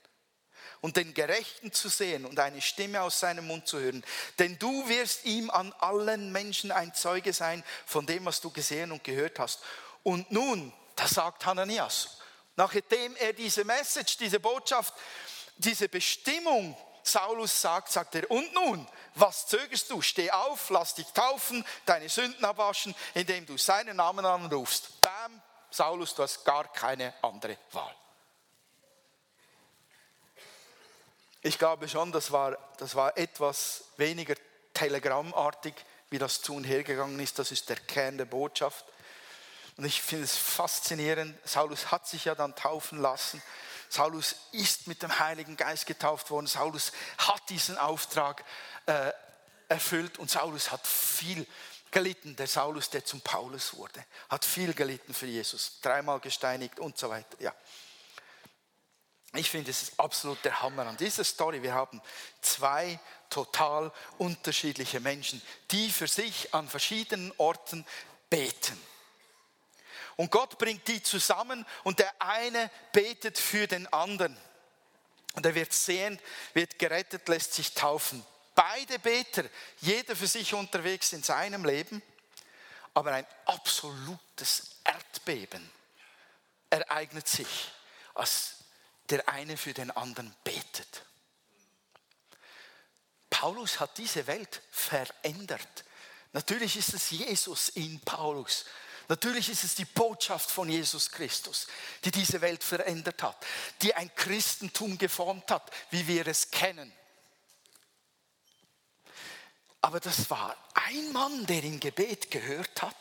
und 0.81 0.97
den 0.97 1.13
Gerechten 1.13 1.71
zu 1.71 1.89
sehen 1.89 2.25
und 2.25 2.39
eine 2.39 2.61
Stimme 2.61 3.01
aus 3.01 3.19
seinem 3.19 3.47
Mund 3.47 3.67
zu 3.67 3.79
hören. 3.79 4.03
Denn 4.37 4.57
du 4.57 4.87
wirst 4.87 5.25
ihm 5.25 5.49
an 5.49 5.73
allen 5.79 6.31
Menschen 6.31 6.71
ein 6.71 6.93
Zeuge 6.93 7.33
sein 7.33 7.63
von 7.85 8.05
dem, 8.05 8.25
was 8.25 8.41
du 8.41 8.49
gesehen 8.49 8.91
und 8.91 9.03
gehört 9.03 9.39
hast. 9.39 9.59
Und 10.03 10.31
nun, 10.31 10.73
das 10.99 11.11
sagt 11.11 11.45
Hananias, 11.45 12.17
nachdem 12.55 13.15
er 13.15 13.33
diese 13.33 13.63
Message, 13.63 14.17
diese 14.17 14.39
Botschaft, 14.39 14.93
diese 15.57 15.87
Bestimmung 15.87 16.75
Saulus 17.03 17.61
sagt, 17.61 17.91
sagt 17.91 18.15
er, 18.15 18.29
und 18.29 18.53
nun, 18.53 18.87
was 19.15 19.47
zögerst 19.47 19.89
du? 19.89 20.01
Steh 20.01 20.29
auf, 20.31 20.69
lass 20.69 20.95
dich 20.95 21.07
taufen, 21.07 21.65
deine 21.85 22.09
Sünden 22.09 22.43
abwaschen, 22.45 22.93
indem 23.13 23.45
du 23.45 23.57
seinen 23.57 23.97
Namen 23.97 24.25
anrufst. 24.25 25.01
Bam, 25.01 25.41
Saulus, 25.71 26.13
du 26.13 26.23
hast 26.23 26.43
gar 26.43 26.71
keine 26.71 27.13
andere 27.23 27.57
Wahl. 27.71 27.95
Ich 31.41 31.57
glaube 31.57 31.87
schon, 31.87 32.11
das 32.11 32.31
war, 32.31 32.57
das 32.77 32.95
war 32.95 33.17
etwas 33.17 33.85
weniger 33.97 34.35
telegrammartig, 34.73 35.73
wie 36.09 36.17
das 36.17 36.41
zu 36.41 36.53
und 36.53 36.65
hergegangen 36.65 37.19
ist. 37.19 37.39
Das 37.39 37.51
ist 37.51 37.69
der 37.69 37.77
Kern 37.77 38.17
der 38.17 38.25
Botschaft. 38.25 38.85
Und 39.79 39.85
ich 39.85 40.01
finde 40.01 40.25
es 40.25 40.35
faszinierend. 40.35 41.37
Saulus 41.47 41.89
hat 41.89 42.05
sich 42.05 42.25
ja 42.25 42.35
dann 42.35 42.53
taufen 42.53 42.99
lassen. 42.99 43.41
Saulus 43.87 44.35
ist 44.51 44.87
mit 44.87 45.01
dem 45.01 45.19
Heiligen 45.19 45.55
Geist 45.55 45.85
getauft 45.85 46.31
worden. 46.31 46.47
Saulus 46.47 46.91
hat 47.17 47.49
diesen 47.49 47.77
Auftrag 47.77 48.43
äh, 48.87 49.13
erfüllt 49.69 50.19
und 50.19 50.29
Saulus 50.29 50.73
hat 50.73 50.85
viel 50.85 51.47
gelitten. 51.91 52.35
Der 52.35 52.47
Saulus, 52.47 52.89
der 52.89 53.05
zum 53.05 53.21
Paulus 53.21 53.73
wurde, 53.73 54.03
hat 54.27 54.43
viel 54.43 54.73
gelitten 54.73 55.13
für 55.13 55.27
Jesus. 55.27 55.79
Dreimal 55.81 56.19
gesteinigt 56.19 56.77
und 56.77 56.97
so 56.97 57.09
weiter. 57.09 57.37
Ja. 57.39 57.55
Ich 59.35 59.49
finde, 59.49 59.71
es 59.71 59.83
ist 59.83 59.97
absolut 59.97 60.43
der 60.43 60.61
Hammer 60.61 60.87
an 60.87 60.97
dieser 60.97 61.23
Story. 61.23 61.63
Wir 61.63 61.73
haben 61.73 62.01
zwei 62.41 62.99
total 63.29 63.93
unterschiedliche 64.17 64.99
Menschen, 64.99 65.41
die 65.71 65.89
für 65.89 66.09
sich 66.09 66.53
an 66.53 66.67
verschiedenen 66.67 67.31
Orten 67.37 67.85
beten. 68.29 68.77
Und 70.19 70.31
Gott 70.31 70.57
bringt 70.57 70.85
die 70.89 71.01
zusammen 71.01 71.65
und 71.85 71.99
der 71.99 72.13
eine 72.21 72.69
betet 72.91 73.37
für 73.37 73.67
den 73.67 73.87
anderen. 73.93 74.35
Und 75.35 75.45
er 75.45 75.55
wird 75.55 75.71
sehen, 75.71 76.19
wird 76.53 76.77
gerettet, 76.77 77.29
lässt 77.29 77.53
sich 77.53 77.73
taufen. 77.73 78.25
Beide 78.53 78.99
Beter, 78.99 79.45
jeder 79.79 80.17
für 80.17 80.27
sich 80.27 80.53
unterwegs 80.53 81.13
in 81.13 81.23
seinem 81.23 81.63
Leben, 81.63 82.01
aber 82.93 83.13
ein 83.13 83.25
absolutes 83.45 84.71
Erdbeben 84.83 85.71
ereignet 86.69 87.29
sich, 87.29 87.71
als 88.13 88.55
der 89.09 89.29
eine 89.29 89.55
für 89.55 89.73
den 89.73 89.89
anderen 89.89 90.35
betet. 90.43 91.05
Paulus 93.29 93.79
hat 93.79 93.97
diese 93.97 94.27
Welt 94.27 94.61
verändert. 94.69 95.85
Natürlich 96.33 96.75
ist 96.75 96.93
es 96.93 97.09
Jesus 97.09 97.69
in 97.69 98.01
Paulus, 98.01 98.65
Natürlich 99.09 99.49
ist 99.49 99.63
es 99.63 99.73
die 99.73 99.85
Botschaft 99.85 100.51
von 100.51 100.69
Jesus 100.69 101.09
Christus, 101.09 101.65
die 102.05 102.11
diese 102.11 102.41
Welt 102.41 102.63
verändert 102.63 103.23
hat, 103.23 103.43
die 103.81 103.95
ein 103.95 104.13
Christentum 104.13 104.99
geformt 104.99 105.49
hat, 105.49 105.71
wie 105.89 106.07
wir 106.07 106.27
es 106.27 106.51
kennen. 106.51 106.93
Aber 109.81 109.99
das 109.99 110.29
war 110.29 110.55
ein 110.75 111.11
Mann, 111.11 111.47
der 111.47 111.63
im 111.63 111.79
Gebet 111.79 112.29
gehört 112.29 112.83
hat, 112.83 112.95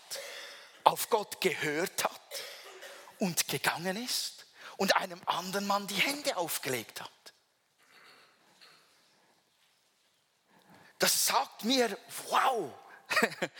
auf 0.82 1.10
Gott 1.10 1.42
gehört 1.42 2.04
hat 2.04 2.42
und 3.18 3.46
gegangen 3.46 4.02
ist 4.02 4.46
und 4.78 4.96
einem 4.96 5.20
anderen 5.26 5.66
Mann 5.66 5.86
die 5.88 5.94
Hände 5.94 6.38
aufgelegt 6.38 7.02
hat. 7.02 7.10
Das 10.98 11.26
sagt 11.26 11.64
mir, 11.64 11.98
wow, 12.30 12.72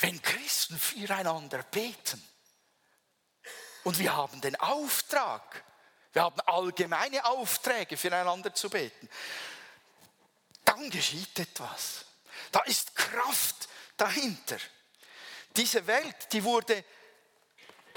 wenn 0.00 0.20
Christen 0.22 0.78
füreinander 0.78 1.62
beten 1.64 2.22
und 3.84 3.98
wir 3.98 4.14
haben 4.14 4.40
den 4.40 4.56
Auftrag, 4.56 5.64
wir 6.12 6.22
haben 6.22 6.40
allgemeine 6.42 7.24
Aufträge 7.24 7.96
füreinander 7.96 8.54
zu 8.54 8.70
beten, 8.70 9.08
dann 10.64 10.90
geschieht 10.90 11.38
etwas. 11.38 12.04
Da 12.52 12.60
ist 12.60 12.94
Kraft 12.94 13.68
dahinter. 13.96 14.58
Diese 15.56 15.86
Welt, 15.86 16.32
die 16.32 16.44
wurde 16.44 16.84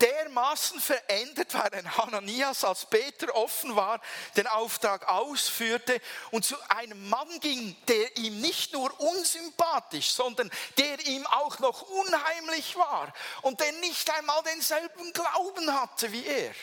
dermaßen 0.02 0.80
verändert, 0.82 1.54
ein 1.56 1.98
Hananias 1.98 2.64
als 2.64 2.86
Peter 2.86 3.34
offen 3.36 3.76
war, 3.76 4.02
den 4.36 4.48
Auftrag 4.48 5.08
ausführte 5.08 6.02
und 6.32 6.44
zu 6.44 6.56
einem 6.70 7.10
Mann 7.10 7.40
ging, 7.40 7.76
der 7.88 8.18
ihm 8.18 8.42
nicht 8.42 8.74
nur 8.74 9.00
unsympathisch, 9.00 10.12
sondern 10.12 10.50
der 10.78 11.00
ihm 11.06 11.26
auch 11.28 11.60
noch 11.60 11.84
unheimlich 11.84 12.76
war 12.76 13.14
und 13.44 13.60
der 13.60 13.72
nicht 13.74 14.10
einmal 14.12 14.42
denselben 14.44 15.14
Glauben 15.14 15.80
hatte 15.80 16.12
wie 16.12 16.26
er. 16.26 16.54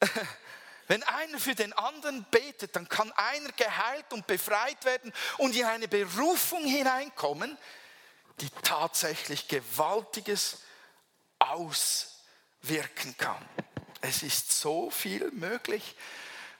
Wenn 0.88 1.02
einer 1.04 1.38
für 1.38 1.54
den 1.54 1.72
anderen 1.72 2.24
betet, 2.30 2.74
dann 2.74 2.88
kann 2.88 3.12
einer 3.12 3.52
geheilt 3.52 4.12
und 4.12 4.26
befreit 4.26 4.84
werden 4.84 5.12
und 5.38 5.54
in 5.54 5.64
eine 5.64 5.86
Berufung 5.86 6.64
hineinkommen, 6.64 7.56
die 8.40 8.50
tatsächlich 8.62 9.46
Gewaltiges 9.46 10.58
auswirken 11.40 13.16
kann. 13.18 13.44
Es 14.00 14.22
ist 14.22 14.52
so 14.52 14.90
viel 14.90 15.30
möglich, 15.32 15.96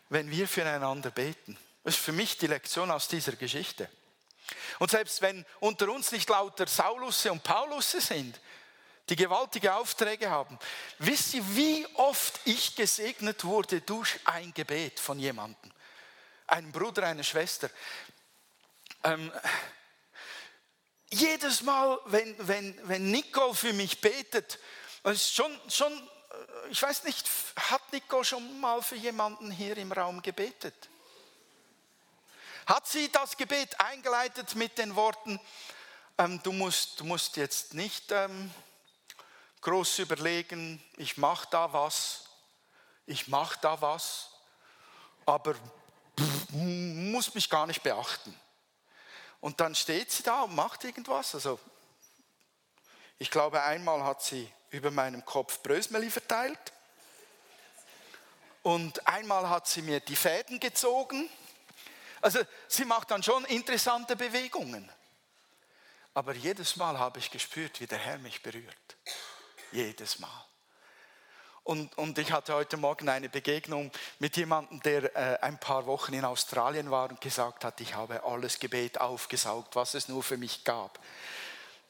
wenn 0.09 0.31
wir 0.31 0.49
füreinander 0.49 1.11
beten. 1.11 1.57
Das 1.85 1.95
ist 1.95 2.05
für 2.05 2.13
mich 2.13 2.37
die 2.37 2.49
Lektion 2.49 2.91
aus 2.91 3.09
dieser 3.09 3.33
Geschichte. 3.33 3.89
Und 4.79 4.91
selbst 4.91 5.23
wenn 5.23 5.47
unter 5.61 5.91
uns 5.91 6.13
nicht 6.13 6.29
lauter 6.29 6.67
Saulusse 6.67 7.31
und 7.33 7.43
Paulusse 7.43 8.01
sind, 8.01 8.41
die 9.09 9.17
gewaltige 9.17 9.75
Aufträge 9.75 10.31
haben, 10.31 10.59
wisst 10.99 11.35
ihr, 11.35 11.57
wie 11.57 11.87
oft 11.95 12.41
ich 12.45 12.77
gesegnet 12.77 13.45
wurde 13.45 13.81
durch 13.81 14.19
ein 14.25 14.53
Gebet 14.53 15.01
von 15.01 15.19
jemandem? 15.19 15.73
Einem 16.47 16.73
Bruder, 16.73 17.05
einer 17.05 17.23
Schwester. 17.23 17.71
Ähm, 19.05 19.33
jedes 21.13 21.63
Mal, 21.63 21.99
wenn, 22.07 22.35
wenn, 22.47 22.89
wenn 22.89 23.11
Nicole 23.11 23.55
für 23.55 23.73
mich 23.73 24.01
betet, 24.01 24.59
ist 25.05 25.35
schon, 25.35 25.59
schon, 25.69 25.93
äh, 25.93 26.71
ich 26.71 26.81
weiß 26.81 27.05
nicht, 27.05 27.29
hat 27.57 27.93
Nicole 27.93 28.25
schon 28.25 28.61
mal 28.61 28.83
für 28.83 28.97
jemanden 28.97 29.51
hier 29.51 29.77
im 29.77 29.93
Raum 29.93 30.23
gebetet? 30.23 30.89
Hat 32.67 32.87
sie 32.87 33.11
das 33.11 33.37
Gebet 33.37 33.81
eingeleitet 33.81 34.55
mit 34.55 34.79
den 34.79 34.95
Worten, 34.95 35.41
ähm, 36.19 36.41
du, 36.43 36.53
musst, 36.53 37.01
du 37.01 37.05
musst 37.05 37.37
jetzt 37.37 37.75
nicht 37.75 38.13
ähm, 38.13 38.53
groß 39.63 40.01
überlegen, 40.01 40.83
ich 40.97 41.17
mache 41.17 41.49
da 41.51 41.73
was, 41.73 42.25
ich 43.07 43.27
mache 43.29 43.59
da 43.63 43.81
was, 43.81 44.31
aber 45.27 45.55
pff, 45.55 46.51
muss 46.51 47.35
mich 47.35 47.49
gar 47.51 47.67
nicht 47.67 47.83
beachten. 47.83 48.39
Und 49.41 49.61
dann 49.61 49.75
steht 49.75 50.13
sie 50.13 50.23
da 50.23 50.43
und 50.43 50.55
macht 50.55 50.85
irgendwas. 50.85 51.35
Also 51.35 51.59
ich 53.19 53.31
glaube, 53.31 53.63
einmal 53.63 54.05
hat 54.05 54.23
sie 54.23 54.51
über 54.71 54.91
meinem 54.91 55.25
Kopf 55.25 55.63
Brösmeli 55.63 56.11
verteilt. 56.11 56.73
Und 58.63 59.07
einmal 59.07 59.49
hat 59.49 59.67
sie 59.67 59.83
mir 59.83 60.01
die 60.01 60.17
Fäden 60.17 60.61
gezogen. 60.61 61.29
Also 62.21 62.41
sie 62.69 62.85
macht 62.85 63.11
dann 63.11 63.23
schon 63.23 63.45
interessante 63.47 64.17
Bewegungen. 64.17 64.91
Aber 66.13 66.35
jedes 66.35 66.77
Mal 66.77 66.99
habe 66.99 67.19
ich 67.19 67.31
gespürt, 67.31 67.81
wie 67.81 67.87
der 67.87 67.99
Herr 67.99 68.19
mich 68.19 68.43
berührt. 68.43 68.97
Jedes 69.73 70.19
Mal. 70.19 70.50
Und, 71.63 71.97
und 71.99 72.19
ich 72.19 72.33
hatte 72.33 72.55
heute 72.55 72.77
Morgen 72.77 73.09
eine 73.09 73.29
Begegnung 73.29 73.93
mit 74.19 74.37
jemandem, 74.37 74.81
der 74.83 75.15
äh, 75.15 75.39
ein 75.41 75.61
paar 75.61 75.87
Wochen 75.87 76.15
in 76.15 76.25
Australien 76.25 76.91
war 76.91 77.11
und 77.11 77.21
gesagt 77.21 77.65
hat, 77.65 77.81
ich 77.81 77.95
habe 77.95 78.25
alles 78.25 78.59
Gebet 78.59 79.01
aufgesaugt, 79.01 79.77
was 79.77 79.95
es 79.95 80.09
nur 80.09 80.23
für 80.23 80.37
mich 80.37 80.65
gab. 80.65 80.99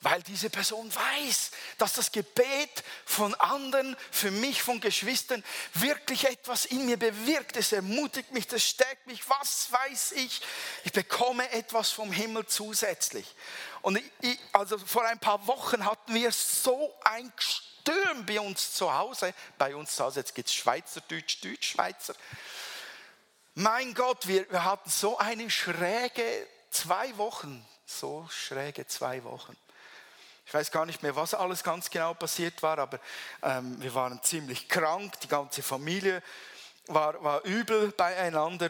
weil 0.02 0.22
diese 0.22 0.48
Person 0.48 0.90
weiß, 0.94 1.50
dass 1.76 1.92
das 1.92 2.10
Gebet 2.10 2.82
von 3.04 3.34
anderen, 3.34 3.96
für 4.10 4.30
mich, 4.30 4.62
von 4.62 4.80
Geschwistern, 4.80 5.44
wirklich 5.74 6.24
etwas 6.24 6.64
in 6.64 6.86
mir 6.86 6.96
bewirkt. 6.96 7.56
Es 7.56 7.72
ermutigt 7.72 8.32
mich, 8.32 8.46
das 8.46 8.62
stärkt 8.62 9.06
mich. 9.06 9.28
Was 9.28 9.70
weiß 9.70 10.12
ich? 10.12 10.40
Ich 10.84 10.92
bekomme 10.92 11.50
etwas 11.52 11.90
vom 11.90 12.12
Himmel 12.12 12.46
zusätzlich. 12.46 13.34
Und 13.82 14.00
ich, 14.22 14.38
also 14.52 14.78
vor 14.78 15.04
ein 15.04 15.18
paar 15.18 15.46
Wochen 15.46 15.84
hatten 15.84 16.14
wir 16.14 16.32
so 16.32 16.94
ein 17.04 17.30
Sturm 17.80 18.26
bei 18.26 18.40
uns 18.40 18.72
zu 18.72 18.92
Hause. 18.92 19.34
Bei 19.58 19.74
uns 19.74 19.96
zu 19.96 20.04
Hause, 20.04 20.20
jetzt 20.20 20.34
geht 20.34 20.46
es 20.46 20.54
Schweizerdeutsch, 20.54 21.42
Deutsch-Schweizer. 21.42 22.14
Mein 23.54 23.94
Gott, 23.94 24.26
wir, 24.26 24.50
wir 24.50 24.64
hatten 24.64 24.90
so 24.90 25.18
eine 25.18 25.50
schräge 25.50 26.46
zwei 26.70 27.16
Wochen, 27.16 27.66
so 27.86 28.28
schräge 28.30 28.86
zwei 28.86 29.24
Wochen. 29.24 29.56
Ich 30.46 30.54
weiß 30.54 30.70
gar 30.70 30.84
nicht 30.84 31.02
mehr, 31.02 31.16
was 31.16 31.34
alles 31.34 31.62
ganz 31.62 31.90
genau 31.90 32.14
passiert 32.14 32.62
war, 32.62 32.78
aber 32.78 32.98
ähm, 33.42 33.80
wir 33.80 33.94
waren 33.94 34.22
ziemlich 34.22 34.68
krank, 34.68 35.18
die 35.20 35.28
ganze 35.28 35.62
Familie 35.62 36.22
war, 36.86 37.22
war 37.22 37.44
übel 37.44 37.92
beieinander, 37.92 38.68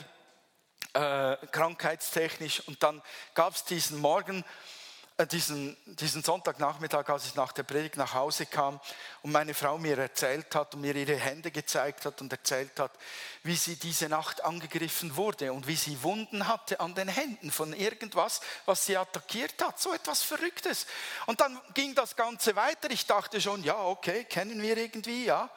äh, 0.93 1.37
krankheitstechnisch. 1.51 2.61
Und 2.69 2.83
dann 2.83 3.03
gab 3.35 3.55
es 3.55 3.65
diesen 3.65 3.99
Morgen, 3.99 4.45
diesen, 5.27 5.77
diesen 5.87 6.23
Sonntagnachmittag, 6.23 7.09
als 7.09 7.27
ich 7.27 7.35
nach 7.35 7.53
der 7.53 7.63
Predigt 7.63 7.97
nach 7.97 8.15
Hause 8.15 8.47
kam 8.47 8.81
und 9.23 9.33
meine 9.33 9.55
Frau 9.55 9.79
mir 9.79 9.99
erzählt 9.99 10.55
hat 10.55 10.75
und 10.75 10.81
mir 10.81 10.95
ihre 10.95 11.17
Hände 11.17 11.51
gezeigt 11.51 12.07
hat 12.07 12.21
und 12.21 12.33
erzählt 12.33 12.79
hat, 12.79 12.93
wie 13.43 13.57
sie 13.57 13.77
diese 13.77 14.09
Nacht 14.09 14.45
angegriffen 14.45 15.17
wurde 15.17 15.53
und 15.53 15.67
wie 15.67 15.77
sie 15.77 16.03
Wunden 16.03 16.47
hatte 16.47 16.81
an 16.81 16.95
den 16.95 17.09
Händen 17.09 17.51
von 17.51 17.73
irgendwas, 17.73 18.41
was 18.67 18.85
sie 18.87 18.97
attackiert 18.97 19.63
hat. 19.63 19.81
So 19.81 19.93
etwas 19.93 20.23
Verrücktes. 20.23 20.87
Und 21.27 21.41
dann 21.41 21.61
ging 21.75 21.95
das 21.95 22.17
Ganze 22.17 22.55
weiter. 22.57 22.91
Ich 22.91 23.07
dachte 23.07 23.41
schon, 23.41 23.65
ja, 23.65 23.79
okay, 23.79 24.25
kennen 24.25 24.61
wir 24.61 24.77
irgendwie, 24.77 25.25
ja. 25.27 25.51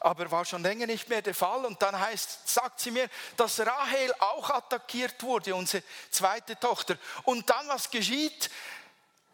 Aber 0.00 0.30
war 0.30 0.44
schon 0.44 0.62
länger 0.62 0.86
nicht 0.86 1.08
mehr 1.08 1.22
der 1.22 1.34
Fall. 1.34 1.64
Und 1.64 1.80
dann 1.80 1.98
heißt, 1.98 2.48
sagt 2.48 2.80
sie 2.80 2.90
mir, 2.90 3.08
dass 3.36 3.60
Rahel 3.60 4.12
auch 4.18 4.50
attackiert 4.50 5.22
wurde, 5.22 5.54
unsere 5.54 5.82
zweite 6.10 6.58
Tochter. 6.58 6.96
Und 7.24 7.48
dann, 7.48 7.68
was 7.68 7.90
geschieht? 7.90 8.50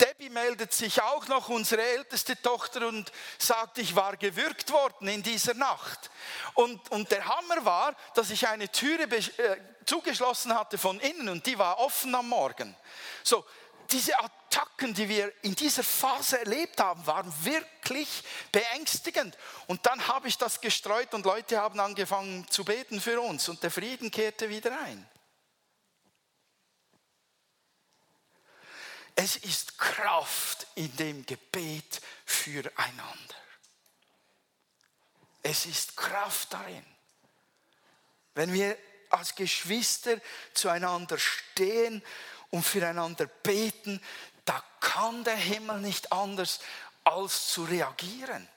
Debbie 0.01 0.31
meldet 0.31 0.73
sich 0.73 1.03
auch 1.03 1.27
noch, 1.27 1.49
unsere 1.49 1.83
älteste 1.83 2.41
Tochter, 2.41 2.87
und 2.87 3.11
sagt, 3.39 3.79
ich 3.79 3.97
war 3.97 4.17
gewürgt 4.17 4.71
worden 4.71 5.09
in 5.09 5.23
dieser 5.23 5.55
Nacht. 5.55 6.11
Und, 6.55 6.91
und 6.91 7.11
der 7.11 7.27
Hammer 7.27 7.65
war, 7.65 7.97
dass 8.15 8.31
ich 8.31 8.47
eine 8.47 8.71
Türe 8.71 9.05
äh, 9.05 9.57
zugeschlossen 9.85 10.55
hatte 10.55 10.79
von 10.79 11.01
innen 11.01 11.29
und 11.29 11.47
die 11.47 11.59
war 11.59 11.79
offen 11.79 12.15
am 12.15 12.29
Morgen. 12.29 12.77
So, 13.25 13.45
diese 13.91 14.13
Attacken, 14.19 14.93
die 14.93 15.09
wir 15.09 15.33
in 15.43 15.55
dieser 15.55 15.83
Phase 15.83 16.39
erlebt 16.39 16.79
haben, 16.81 17.07
waren 17.07 17.33
wirklich 17.43 18.23
beängstigend. 18.53 19.37
Und 19.67 19.85
dann 19.87 20.07
habe 20.09 20.29
ich 20.29 20.37
das 20.37 20.61
gestreut 20.61 21.15
und 21.15 21.25
Leute 21.25 21.59
haben 21.59 21.81
angefangen 21.81 22.47
zu 22.51 22.65
beten 22.65 23.01
für 23.01 23.21
uns 23.21 23.49
und 23.49 23.63
der 23.63 23.71
Frieden 23.71 24.11
kehrte 24.11 24.49
wieder 24.51 24.79
ein. 24.81 25.09
Es 29.21 29.35
ist 29.35 29.77
Kraft 29.77 30.69
in 30.77 30.95
dem 30.97 31.27
Gebet 31.27 32.01
füreinander. 32.25 33.35
Es 35.43 35.67
ist 35.67 35.97
Kraft 35.97 36.53
darin. 36.53 36.85
Wenn 38.37 38.53
wir 38.53 38.79
als 39.11 39.35
Geschwister 39.35 40.21
zueinander 40.55 41.19
stehen 41.19 42.01
und 42.51 42.63
füreinander 42.63 43.27
beten, 43.27 44.01
da 44.45 44.63
kann 44.79 45.25
der 45.25 45.37
Himmel 45.37 45.81
nicht 45.81 46.13
anders 46.13 46.61
als 47.03 47.49
zu 47.49 47.65
reagieren. 47.65 48.49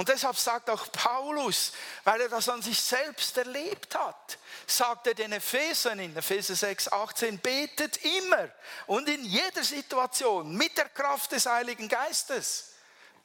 Und 0.00 0.08
deshalb 0.08 0.38
sagt 0.38 0.70
auch 0.70 0.90
Paulus, 0.92 1.72
weil 2.04 2.22
er 2.22 2.30
das 2.30 2.48
an 2.48 2.62
sich 2.62 2.80
selbst 2.80 3.36
erlebt 3.36 3.94
hat, 3.94 4.38
sagt 4.66 5.06
er 5.08 5.12
den 5.12 5.30
Ephesern 5.30 5.98
in 5.98 6.16
Epheser 6.16 6.56
6, 6.56 6.90
18, 6.90 7.38
betet 7.38 7.98
immer 7.98 8.48
und 8.86 9.10
in 9.10 9.22
jeder 9.22 9.62
Situation 9.62 10.56
mit 10.56 10.78
der 10.78 10.88
Kraft 10.88 11.32
des 11.32 11.44
Heiligen 11.44 11.86
Geistes. 11.86 12.76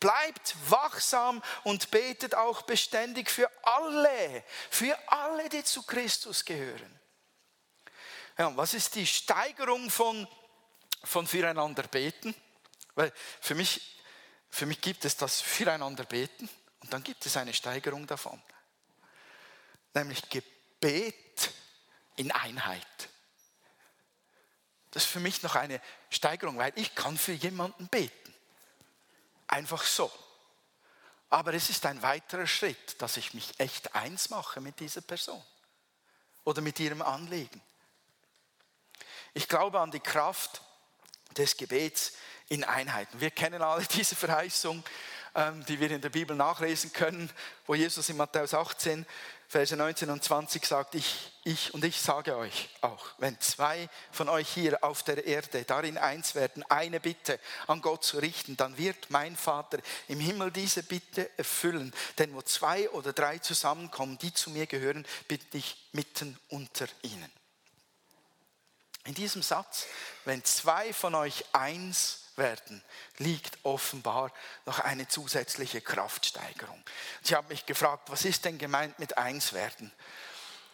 Bleibt 0.02 0.54
wachsam 0.68 1.42
und 1.64 1.92
betet 1.92 2.36
auch 2.36 2.64
beständig 2.64 3.32
für 3.32 3.50
alle, 3.64 4.44
für 4.70 4.98
alle, 5.08 5.48
die 5.48 5.64
zu 5.64 5.82
Christus 5.84 6.44
gehören. 6.44 7.00
Ja, 8.38 8.52
was 8.58 8.74
ist 8.74 8.96
die 8.96 9.08
Steigerung 9.08 9.90
von, 9.90 10.28
von 11.06 11.26
füreinander 11.26 11.84
beten? 11.84 12.36
Weil 12.96 13.14
für 13.40 13.56
mich 13.56 13.96
für 14.50 14.66
mich 14.66 14.80
gibt 14.80 15.04
es 15.04 15.18
das 15.18 15.40
Füreinander 15.40 16.04
beten 16.04 16.50
und 16.86 16.94
dann 16.94 17.02
gibt 17.02 17.26
es 17.26 17.36
eine 17.36 17.52
Steigerung 17.52 18.06
davon. 18.06 18.40
Nämlich 19.96 20.30
Gebet 20.30 21.52
in 22.16 22.32
Einheit. 22.32 23.10
Das 24.92 25.06
ist 25.06 25.10
für 25.10 25.20
mich 25.20 25.42
noch 25.42 25.56
eine 25.56 25.82
Steigerung, 26.12 26.60
weil 26.60 26.74
ich 26.76 26.94
kann 26.94 27.18
für 27.18 27.32
jemanden 27.32 27.88
beten. 27.88 28.36
Einfach 29.48 29.84
so. 29.84 30.12
Aber 31.32 31.56
es 31.56 31.72
ist 31.72 31.88
ein 31.88 32.04
weiterer 32.04 32.46
Schritt, 32.46 33.02
dass 33.02 33.18
ich 33.18 33.34
mich 33.34 33.60
echt 33.60 33.96
eins 33.96 34.30
mache 34.30 34.62
mit 34.62 34.80
dieser 34.80 35.02
Person 35.02 35.44
oder 36.44 36.62
mit 36.62 36.80
ihrem 36.80 37.02
Anliegen. 37.02 37.64
Ich 39.34 39.48
glaube 39.48 39.80
an 39.80 39.90
die 39.90 40.00
Kraft 40.00 40.62
des 41.36 41.58
Gebets 41.58 42.14
in 42.48 42.64
Einheiten. 42.64 43.20
Wir 43.20 43.32
kennen 43.32 43.64
alle 43.64 43.86
diese 43.88 44.16
Verheißung, 44.16 44.84
die 45.68 45.80
wir 45.80 45.92
in 45.92 46.02
der 46.02 46.10
Bibel 46.10 46.36
nachlesen 46.36 46.94
können, 46.94 47.30
wo 47.66 47.76
Jesus 47.76 48.08
in 48.10 48.18
Matthäus 48.18 48.54
18, 48.54 49.06
Verse 49.48 49.76
19 49.76 50.10
und 50.10 50.24
20 50.24 50.66
sagt, 50.66 50.96
ich, 50.96 51.32
ich 51.44 51.74
und 51.74 51.84
ich 51.84 52.02
sage 52.02 52.36
euch 52.36 52.70
auch, 52.82 53.06
wenn 53.20 53.40
zwei 53.40 53.90
von 54.12 54.28
euch 54.28 54.50
hier 54.50 54.84
auf 54.84 55.04
der 55.04 55.26
Erde 55.26 55.64
darin 55.64 55.98
eins 55.98 56.36
werden, 56.36 56.64
eine 56.64 57.00
Bitte 57.00 57.40
an 57.68 57.82
Gott 57.82 58.04
zu 58.04 58.18
richten, 58.18 58.58
dann 58.58 58.78
wird 58.78 59.10
mein 59.10 59.36
Vater 59.36 59.80
im 60.08 60.20
Himmel 60.20 60.52
diese 60.52 60.84
Bitte 60.84 61.30
erfüllen. 61.38 61.94
Denn 62.18 62.34
wo 62.34 62.42
zwei 62.42 62.90
oder 62.90 63.14
drei 63.14 63.38
zusammenkommen, 63.38 64.18
die 64.18 64.34
zu 64.34 64.50
mir 64.50 64.66
gehören, 64.66 65.06
bin 65.28 65.40
ich 65.54 65.90
mitten 65.92 66.40
unter 66.50 66.88
ihnen. 67.04 67.32
In 69.06 69.14
diesem 69.14 69.44
Satz, 69.44 69.86
wenn 70.26 70.44
zwei 70.44 70.92
von 70.92 71.14
euch 71.14 71.46
eins 71.54 72.25
werden, 72.38 72.84
liegt 73.18 73.58
offenbar 73.64 74.32
noch 74.66 74.80
eine 74.80 75.08
zusätzliche 75.08 75.82
Kraftsteigerung. 75.82 76.82
Ich 77.24 77.34
habe 77.34 77.50
mich 77.50 77.66
gefragt, 77.66 78.10
was 78.10 78.26
ist 78.26 78.46
denn 78.46 78.58
gemeint 78.58 78.98
mit 79.00 79.18
eins 79.18 79.54
werden? 79.54 79.92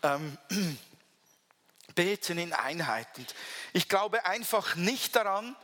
Ähm, 0.04 0.38
beten 1.96 2.38
in 2.38 2.54
Einheit. 2.54 3.08
Und 3.18 3.36
ich 3.74 3.90
glaube 3.90 4.26
einfach 4.26 4.76
nicht 4.76 5.16
daran, 5.16 5.56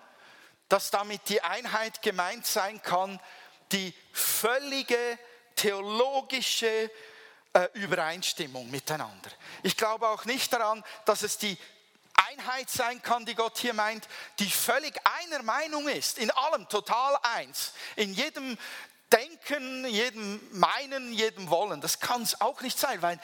dass 0.70 0.92
damit 0.92 1.30
die 1.30 1.42
Einheit 1.42 2.02
gemeint 2.02 2.46
sein 2.46 2.82
kann, 2.82 3.20
die 3.72 3.94
völlige 4.12 5.18
theologische 5.56 6.92
äh, 7.54 7.70
Übereinstimmung 7.74 8.70
miteinander. 8.70 9.32
Ich 9.64 9.78
glaube 9.78 10.08
auch 10.08 10.26
nicht 10.26 10.52
daran, 10.54 10.84
dass 11.06 11.24
es 11.24 11.38
die 11.38 11.58
Einheit 12.30 12.70
sein 12.70 13.02
kann, 13.02 13.26
die 13.26 13.36
Gott 13.36 13.58
hier 13.58 13.74
meint, 13.74 14.08
die 14.40 14.50
völlig 14.50 14.94
einer 15.04 15.44
Meinung 15.44 15.88
ist, 15.88 16.18
in 16.18 16.32
allem 16.32 16.68
total 16.68 17.18
eins, 17.22 17.74
in 17.96 18.14
jedem 18.14 18.58
Denken, 19.12 19.86
jedem 19.88 20.42
Meinen, 20.52 21.14
jedem 21.14 21.50
Wollen. 21.50 21.80
Das 21.80 22.00
kann 22.00 22.24
es 22.24 22.42
auch 22.42 22.62
nicht 22.62 22.78
sein, 22.78 23.02
weil 23.02 23.20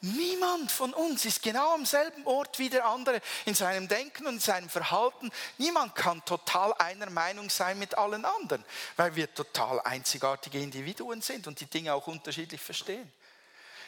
niemand 0.00 0.72
von 0.72 0.92
uns 0.92 1.24
ist 1.24 1.42
genau 1.42 1.74
am 1.74 1.86
selben 1.86 2.26
Ort 2.26 2.58
wie 2.58 2.68
der 2.68 2.86
andere 2.86 3.20
in 3.44 3.54
seinem 3.54 3.86
Denken 3.86 4.26
und 4.26 4.34
in 4.34 4.40
seinem 4.40 4.68
Verhalten. 4.68 5.30
Niemand 5.58 5.94
kann 5.94 6.24
total 6.24 6.72
einer 6.74 7.10
Meinung 7.10 7.50
sein 7.50 7.78
mit 7.78 7.96
allen 7.96 8.24
anderen, 8.24 8.64
weil 8.96 9.14
wir 9.14 9.32
total 9.32 9.80
einzigartige 9.80 10.58
Individuen 10.58 11.22
sind 11.22 11.46
und 11.46 11.60
die 11.60 11.66
Dinge 11.66 11.94
auch 11.94 12.06
unterschiedlich 12.08 12.60
verstehen. 12.60 13.12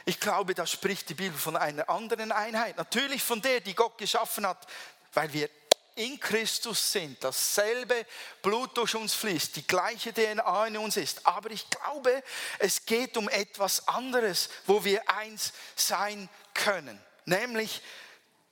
Ich 0.04 0.18
glaube, 0.18 0.54
da 0.54 0.66
spricht 0.66 1.08
die 1.08 1.14
Bibel 1.14 1.38
von 1.38 1.56
einer 1.56 1.88
anderen 1.88 2.32
Einheit. 2.32 2.76
Natürlich 2.76 3.22
von 3.22 3.42
der, 3.42 3.60
die 3.60 3.74
Gott 3.74 3.98
geschaffen 3.98 4.46
hat, 4.46 4.66
weil 5.12 5.32
wir 5.32 5.50
in 5.96 6.18
Christus 6.18 6.92
sind, 6.92 7.22
dasselbe 7.22 8.06
Blut 8.42 8.76
durch 8.76 8.94
uns 8.94 9.12
fließt, 9.14 9.56
die 9.56 9.66
gleiche 9.66 10.12
DNA 10.12 10.68
in 10.68 10.78
uns 10.78 10.96
ist. 10.96 11.26
Aber 11.26 11.50
ich 11.50 11.68
glaube, 11.68 12.22
es 12.58 12.86
geht 12.86 13.16
um 13.16 13.28
etwas 13.28 13.86
anderes, 13.88 14.48
wo 14.66 14.84
wir 14.84 15.08
eins 15.10 15.52
sein 15.76 16.28
können. 16.54 16.98
Nämlich 17.26 17.82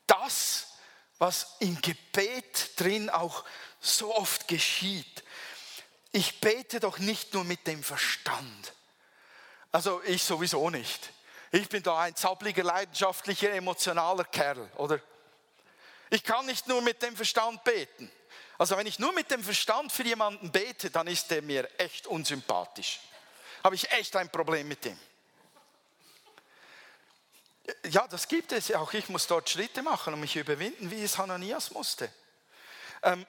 das, 0.07 0.67
was 1.19 1.57
im 1.61 1.81
Gebet 1.81 2.73
drin 2.77 3.09
auch 3.09 3.45
so 3.81 4.15
oft 4.15 4.49
geschieht. 4.49 5.25
Ich 6.13 6.41
bete 6.41 6.81
doch 6.81 6.99
nicht 6.99 7.35
nur 7.35 7.45
mit 7.45 7.67
dem 7.67 7.83
Verstand. 7.83 8.73
Also 9.73 10.03
ich 10.05 10.23
sowieso 10.23 10.71
nicht. 10.71 11.11
Ich 11.51 11.69
bin 11.69 11.83
da 11.83 12.01
ein 12.01 12.15
zappliger, 12.15 12.63
leidenschaftlicher, 12.63 13.53
emotionaler 13.53 14.25
Kerl, 14.25 14.71
oder? 14.77 15.01
Ich 16.11 16.23
kann 16.23 16.47
nicht 16.47 16.67
nur 16.69 16.83
mit 16.83 17.03
dem 17.03 17.17
Verstand 17.17 17.65
beten. 17.65 18.11
Also 18.59 18.77
wenn 18.77 18.87
ich 18.87 18.99
nur 18.99 19.13
mit 19.13 19.31
dem 19.31 19.43
Verstand 19.43 19.93
für 19.93 20.03
jemanden 20.03 20.51
bete, 20.51 20.91
dann 20.91 21.07
ist 21.07 21.31
der 21.31 21.43
mir 21.43 21.69
echt 21.79 22.07
unsympathisch. 22.07 23.01
Habe 23.63 23.75
ich 23.75 23.91
echt 23.93 24.17
ein 24.17 24.31
Problem 24.31 24.69
mit 24.69 24.85
dem. 24.85 24.99
Ja, 27.91 28.07
das 28.09 28.29
gibt 28.29 28.53
es. 28.53 28.73
Auch 28.73 28.93
ich 28.93 29.09
muss 29.09 29.27
dort 29.27 29.49
Schritte 29.49 29.83
machen 29.83 30.15
und 30.15 30.21
mich 30.21 30.37
überwinden, 30.37 30.91
wie 30.91 31.03
es 31.03 31.19
Hananias 31.19 31.71
musste. 31.71 32.13
Ähm, 33.03 33.27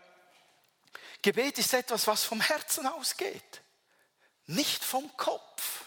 Gebet 1.22 1.58
ist 1.58 1.74
etwas, 1.74 2.08
was 2.08 2.24
vom 2.24 2.40
Herzen 2.40 2.88
ausgeht, 2.88 3.62
nicht 4.48 4.84
vom 4.84 5.16
Kopf. 5.18 5.86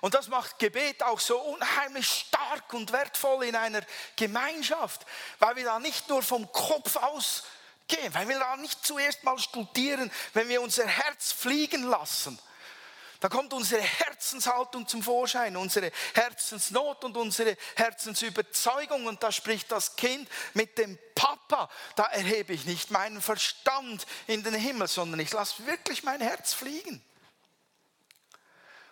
Und 0.00 0.14
das 0.14 0.28
macht 0.28 0.58
Gebet 0.58 1.02
auch 1.02 1.20
so 1.20 1.38
unheimlich 1.38 2.08
stark 2.08 2.72
und 2.72 2.92
wertvoll 2.92 3.44
in 3.44 3.56
einer 3.56 3.82
Gemeinschaft, 4.16 5.04
weil 5.38 5.56
wir 5.56 5.64
da 5.64 5.78
nicht 5.78 6.08
nur 6.08 6.22
vom 6.22 6.50
Kopf 6.52 6.96
ausgehen, 6.96 8.14
weil 8.14 8.28
wir 8.28 8.38
da 8.38 8.56
nicht 8.56 8.84
zuerst 8.86 9.24
mal 9.24 9.38
studieren, 9.38 10.10
wenn 10.34 10.48
wir 10.48 10.62
unser 10.62 10.86
Herz 10.86 11.32
fliegen 11.32 11.82
lassen. 11.84 12.38
Da 13.20 13.28
kommt 13.28 13.52
unsere 13.52 13.82
Herzenshaltung 13.82 14.86
zum 14.86 15.02
Vorschein, 15.02 15.56
unsere 15.56 15.90
Herzensnot 16.14 17.02
und 17.02 17.16
unsere 17.16 17.56
Herzensüberzeugung. 17.74 19.06
Und 19.06 19.22
da 19.24 19.32
spricht 19.32 19.72
das 19.72 19.96
Kind 19.96 20.28
mit 20.54 20.78
dem 20.78 20.96
Papa. 21.16 21.68
Da 21.96 22.04
erhebe 22.04 22.52
ich 22.52 22.64
nicht 22.64 22.92
meinen 22.92 23.20
Verstand 23.20 24.06
in 24.28 24.44
den 24.44 24.54
Himmel, 24.54 24.86
sondern 24.86 25.18
ich 25.18 25.32
lasse 25.32 25.66
wirklich 25.66 26.04
mein 26.04 26.20
Herz 26.20 26.54
fliegen. 26.54 27.04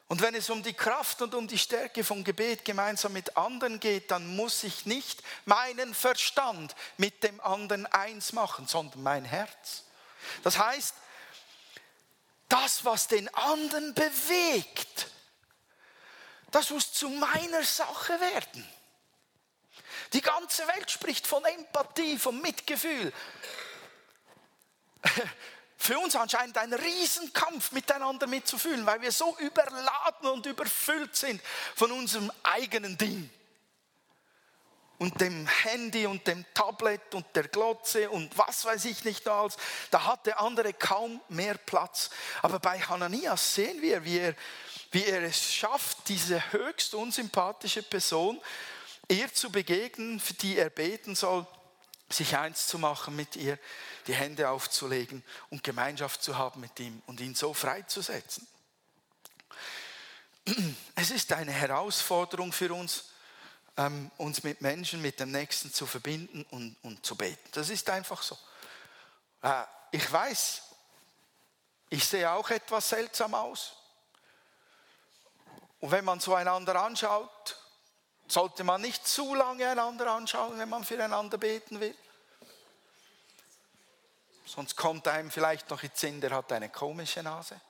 Und 0.09 0.23
wenn 0.23 0.35
es 0.37 0.51
um 0.51 0.63
die 0.63 0.73
Kraft 0.73 1.21
und 1.23 1.35
um 1.35 1.49
die 1.49 1.59
Stärke 1.59 2.05
von 2.05 2.23
Gebet 2.23 2.65
gemeinsam 2.65 3.13
mit 3.13 3.37
anderen 3.37 3.81
geht, 3.81 4.11
dann 4.13 4.37
muss 4.37 4.63
ich 4.63 4.87
nicht 4.87 5.23
meinen 5.45 5.95
Verstand 5.95 6.77
mit 6.97 7.25
dem 7.25 7.41
anderen 7.41 7.87
eins 7.87 8.33
machen, 8.33 8.69
sondern 8.69 9.03
mein 9.03 9.25
Herz. 9.25 9.83
Das 10.45 10.59
heißt, 10.59 10.95
das, 12.49 12.85
was 12.85 13.09
den 13.09 13.33
anderen 13.35 13.95
bewegt, 13.95 15.09
das 16.53 16.71
muss 16.71 16.93
zu 16.93 17.09
meiner 17.09 17.65
Sache 17.65 18.21
werden. 18.21 18.69
Die 20.13 20.21
ganze 20.21 20.69
Welt 20.69 20.89
spricht 20.89 21.27
von 21.27 21.45
Empathie, 21.45 22.17
von 22.17 22.41
Mitgefühl 22.41 23.13
für 25.87 25.99
uns 25.99 26.17
anscheinend 26.17 26.59
ein 26.59 26.73
Riesenkampf 26.73 27.71
miteinander 27.71 28.27
mitzufühlen, 28.27 28.85
weil 28.85 29.01
wir 29.03 29.13
so 29.13 29.37
überladen 29.39 30.29
und 30.29 30.45
überfüllt 30.45 31.15
sind 31.15 31.41
von 31.77 31.93
unserem 31.93 32.31
eigenen 32.43 32.99
Ding. 32.99 33.31
Und 34.99 35.21
dem 35.21 35.47
Handy 35.47 36.07
und 36.07 36.27
dem 36.27 36.45
Tablet 36.55 37.15
und 37.15 37.27
der 37.37 37.49
Glotze 37.49 38.11
und 38.11 38.37
was 38.37 38.65
weiß 38.65 38.87
ich 38.87 39.05
nicht 39.05 39.29
alles. 39.29 39.57
Da 39.91 40.07
hat 40.07 40.27
der 40.27 40.41
andere 40.41 40.73
kaum 40.73 41.21
mehr 41.29 41.55
Platz. 41.55 42.11
Aber 42.43 42.59
bei 42.59 42.81
Hananias 42.81 43.55
sehen 43.55 43.81
wir, 43.83 44.05
wie 44.05 44.19
er, 44.19 44.35
wie 44.91 45.05
er 45.05 45.23
es 45.23 45.53
schafft, 45.53 46.09
diese 46.09 46.53
höchst 46.53 46.95
unsympathische 46.95 47.83
Person 47.83 48.41
ihr 49.09 49.33
zu 49.33 49.53
begegnen, 49.53 50.19
für 50.19 50.35
die 50.35 50.57
er 50.57 50.71
beten 50.71 51.15
soll, 51.15 51.47
sich 52.09 52.37
eins 52.37 52.67
zu 52.67 52.79
machen 52.79 53.17
mit 53.17 53.37
ihr 53.37 53.59
die 54.07 54.15
Hände 54.15 54.49
aufzulegen 54.51 55.25
und 55.51 55.65
Gemeinschaft 55.65 56.23
zu 56.23 56.39
haben 56.39 56.61
mit 56.61 56.79
ihm 56.79 57.03
und 57.07 57.21
ihn 57.21 57.35
so 57.35 57.53
freizusetzen. 57.53 58.47
Es 60.95 61.11
ist 61.11 61.33
eine 61.33 61.51
Herausforderung 61.51 62.53
für 62.53 62.73
uns, 62.73 63.07
ähm, 63.77 64.11
uns 64.17 64.45
mit 64.45 64.61
Menschen, 64.61 65.03
mit 65.03 65.19
dem 65.19 65.33
Nächsten 65.33 65.73
zu 65.73 65.87
verbinden 65.87 66.47
und, 66.51 66.77
und 66.83 67.05
zu 67.05 67.17
beten. 67.17 67.49
Das 67.53 67.69
ist 67.69 67.91
einfach 67.91 68.23
so. 68.23 68.39
Äh, 69.43 69.65
ich 69.91 70.11
weiß, 70.11 70.63
ich 71.91 72.05
sehe 72.05 72.31
auch 72.31 72.49
etwas 72.51 72.89
seltsam 72.89 73.35
aus. 73.35 73.77
Und 75.81 75.91
wenn 75.91 76.05
man 76.05 76.21
so 76.21 76.35
einander 76.35 76.81
anschaut, 76.81 77.59
sollte 78.29 78.65
man 78.65 78.81
nicht 78.81 79.07
zu 79.07 79.35
lange 79.35 79.69
einander 79.69 80.13
anschauen, 80.13 80.59
wenn 80.59 80.69
man 80.69 80.85
füreinander 80.85 81.39
beten 81.39 81.81
will. 81.81 81.95
Sonst 84.45 84.77
kommt 84.77 85.09
einem 85.09 85.31
vielleicht 85.31 85.71
noch 85.71 85.83
in 85.83 85.89
den 85.91 85.97
Sinn, 85.97 86.21
der 86.21 86.31
hat 86.31 86.53
eine 86.53 86.69
komische 86.69 87.23
Nase. 87.23 87.61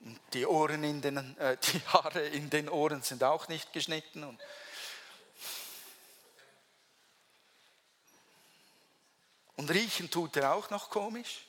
Und 0.00 0.20
die, 0.32 0.46
Ohren 0.46 0.84
in 0.84 1.02
den, 1.02 1.36
äh, 1.38 1.56
die 1.58 1.80
Haare 1.88 2.26
in 2.28 2.48
den 2.48 2.68
Ohren 2.68 3.02
sind 3.02 3.22
auch 3.24 3.48
nicht 3.48 3.72
geschnitten. 3.72 4.24
Und 4.24 4.40
Und 9.58 9.70
riechen 9.72 10.08
tut 10.08 10.36
er 10.36 10.54
auch 10.54 10.70
noch 10.70 10.88
komisch. 10.88 11.47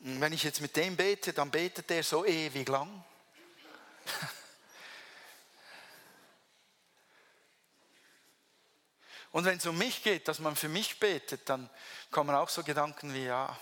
Und 0.00 0.20
wenn 0.20 0.32
ich 0.32 0.42
jetzt 0.42 0.60
mit 0.60 0.74
dem 0.76 0.96
bete, 0.96 1.32
dann 1.32 1.50
betet 1.50 1.90
er 1.90 2.02
so 2.02 2.24
ewig 2.24 2.68
lang. 2.68 3.04
Und 9.32 9.44
wenn 9.44 9.58
es 9.58 9.66
um 9.66 9.78
mich 9.78 10.02
geht, 10.02 10.26
dass 10.26 10.40
man 10.40 10.56
für 10.56 10.68
mich 10.68 10.98
betet, 10.98 11.48
dann 11.48 11.70
kommen 12.10 12.34
auch 12.34 12.48
so 12.48 12.64
Gedanken 12.64 13.14
wie, 13.14 13.26
ja, 13.26 13.56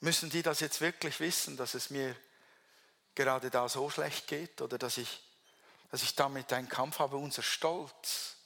müssen 0.00 0.30
die 0.30 0.42
das 0.42 0.60
jetzt 0.60 0.80
wirklich 0.80 1.20
wissen, 1.20 1.56
dass 1.56 1.74
es 1.74 1.90
mir 1.90 2.16
gerade 3.14 3.50
da 3.50 3.68
so 3.68 3.90
schlecht 3.90 4.26
geht 4.26 4.60
oder 4.62 4.78
dass 4.78 4.96
ich, 4.96 5.22
dass 5.90 6.02
ich 6.02 6.14
damit 6.14 6.52
einen 6.52 6.68
Kampf 6.68 6.98
habe? 6.98 7.16
Unser 7.16 7.42
Stolz 7.42 8.36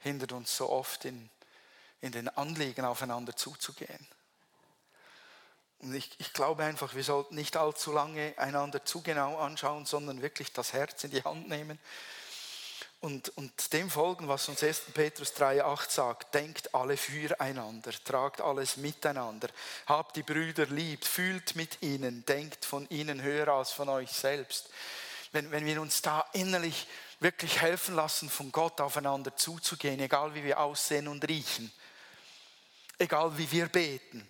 hindert 0.00 0.32
uns 0.32 0.54
so 0.56 0.68
oft 0.68 1.04
in, 1.04 1.30
in 2.00 2.12
den 2.12 2.28
Anliegen 2.28 2.84
aufeinander 2.84 3.36
zuzugehen. 3.36 4.06
Und 5.80 5.94
ich, 5.94 6.10
ich 6.18 6.32
glaube 6.32 6.64
einfach, 6.64 6.94
wir 6.94 7.04
sollten 7.04 7.34
nicht 7.34 7.56
allzu 7.56 7.92
lange 7.92 8.34
einander 8.38 8.84
zu 8.84 9.02
genau 9.02 9.38
anschauen, 9.38 9.84
sondern 9.84 10.22
wirklich 10.22 10.52
das 10.52 10.72
Herz 10.72 11.04
in 11.04 11.10
die 11.10 11.22
Hand 11.22 11.48
nehmen 11.48 11.78
und, 13.00 13.28
und 13.36 13.72
dem 13.72 13.90
folgen, 13.90 14.26
was 14.26 14.48
uns 14.48 14.62
1. 14.62 14.82
Petrus 14.94 15.34
3,8 15.34 15.90
sagt. 15.90 16.34
Denkt 16.34 16.74
alle 16.74 16.96
füreinander, 16.96 17.92
tragt 18.04 18.40
alles 18.40 18.78
miteinander, 18.78 19.48
habt 19.86 20.16
die 20.16 20.22
Brüder 20.22 20.66
lieb, 20.66 21.04
fühlt 21.04 21.56
mit 21.56 21.82
ihnen, 21.82 22.24
denkt 22.26 22.64
von 22.64 22.88
ihnen 22.88 23.22
höher 23.22 23.48
als 23.48 23.70
von 23.70 23.88
euch 23.88 24.10
selbst. 24.10 24.70
Wenn, 25.32 25.50
wenn 25.50 25.66
wir 25.66 25.80
uns 25.80 26.02
da 26.02 26.24
innerlich 26.32 26.86
wirklich 27.20 27.60
helfen 27.60 27.94
lassen, 27.94 28.30
von 28.30 28.50
Gott 28.50 28.80
aufeinander 28.80 29.36
zuzugehen, 29.36 30.00
egal 30.00 30.34
wie 30.34 30.44
wir 30.44 30.58
aussehen 30.58 31.08
und 31.08 31.26
riechen, 31.28 31.70
egal 32.98 33.36
wie 33.36 33.50
wir 33.50 33.66
beten, 33.66 34.28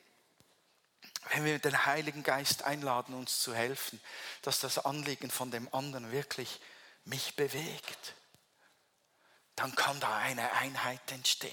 wenn 1.30 1.44
wir 1.44 1.58
den 1.58 1.86
Heiligen 1.86 2.22
Geist 2.22 2.62
einladen, 2.62 3.14
uns 3.14 3.40
zu 3.40 3.54
helfen, 3.54 4.00
dass 4.42 4.60
das 4.60 4.78
Anliegen 4.78 5.30
von 5.30 5.50
dem 5.50 5.72
anderen 5.74 6.12
wirklich 6.12 6.60
mich 7.04 7.36
bewegt 7.36 8.14
dann 9.56 9.74
kann 9.74 9.98
da 10.00 10.18
eine 10.18 10.52
Einheit 10.52 11.10
entstehen, 11.10 11.50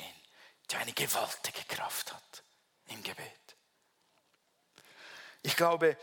die 0.70 0.76
eine 0.76 0.92
gewaltige 0.92 1.64
Kraft 1.64 2.14
hat 2.14 2.44
im 2.88 3.02
Gebet. 3.02 3.26
Ich 5.42 5.56
glaube, 5.56 5.98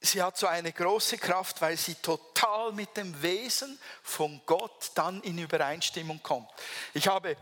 sie 0.00 0.22
hat 0.22 0.36
so 0.36 0.48
eine 0.48 0.72
große 0.72 1.18
Kraft, 1.18 1.60
weil 1.60 1.76
sie 1.76 1.94
total 1.94 2.72
mit 2.72 2.96
dem 2.96 3.22
Wesen 3.22 3.78
von 4.02 4.42
Gott 4.44 4.90
dann 4.96 5.22
in 5.22 5.38
Übereinstimmung 5.38 6.22
kommt. 6.22 6.50
Ich 6.92 7.06
habe 7.06 7.36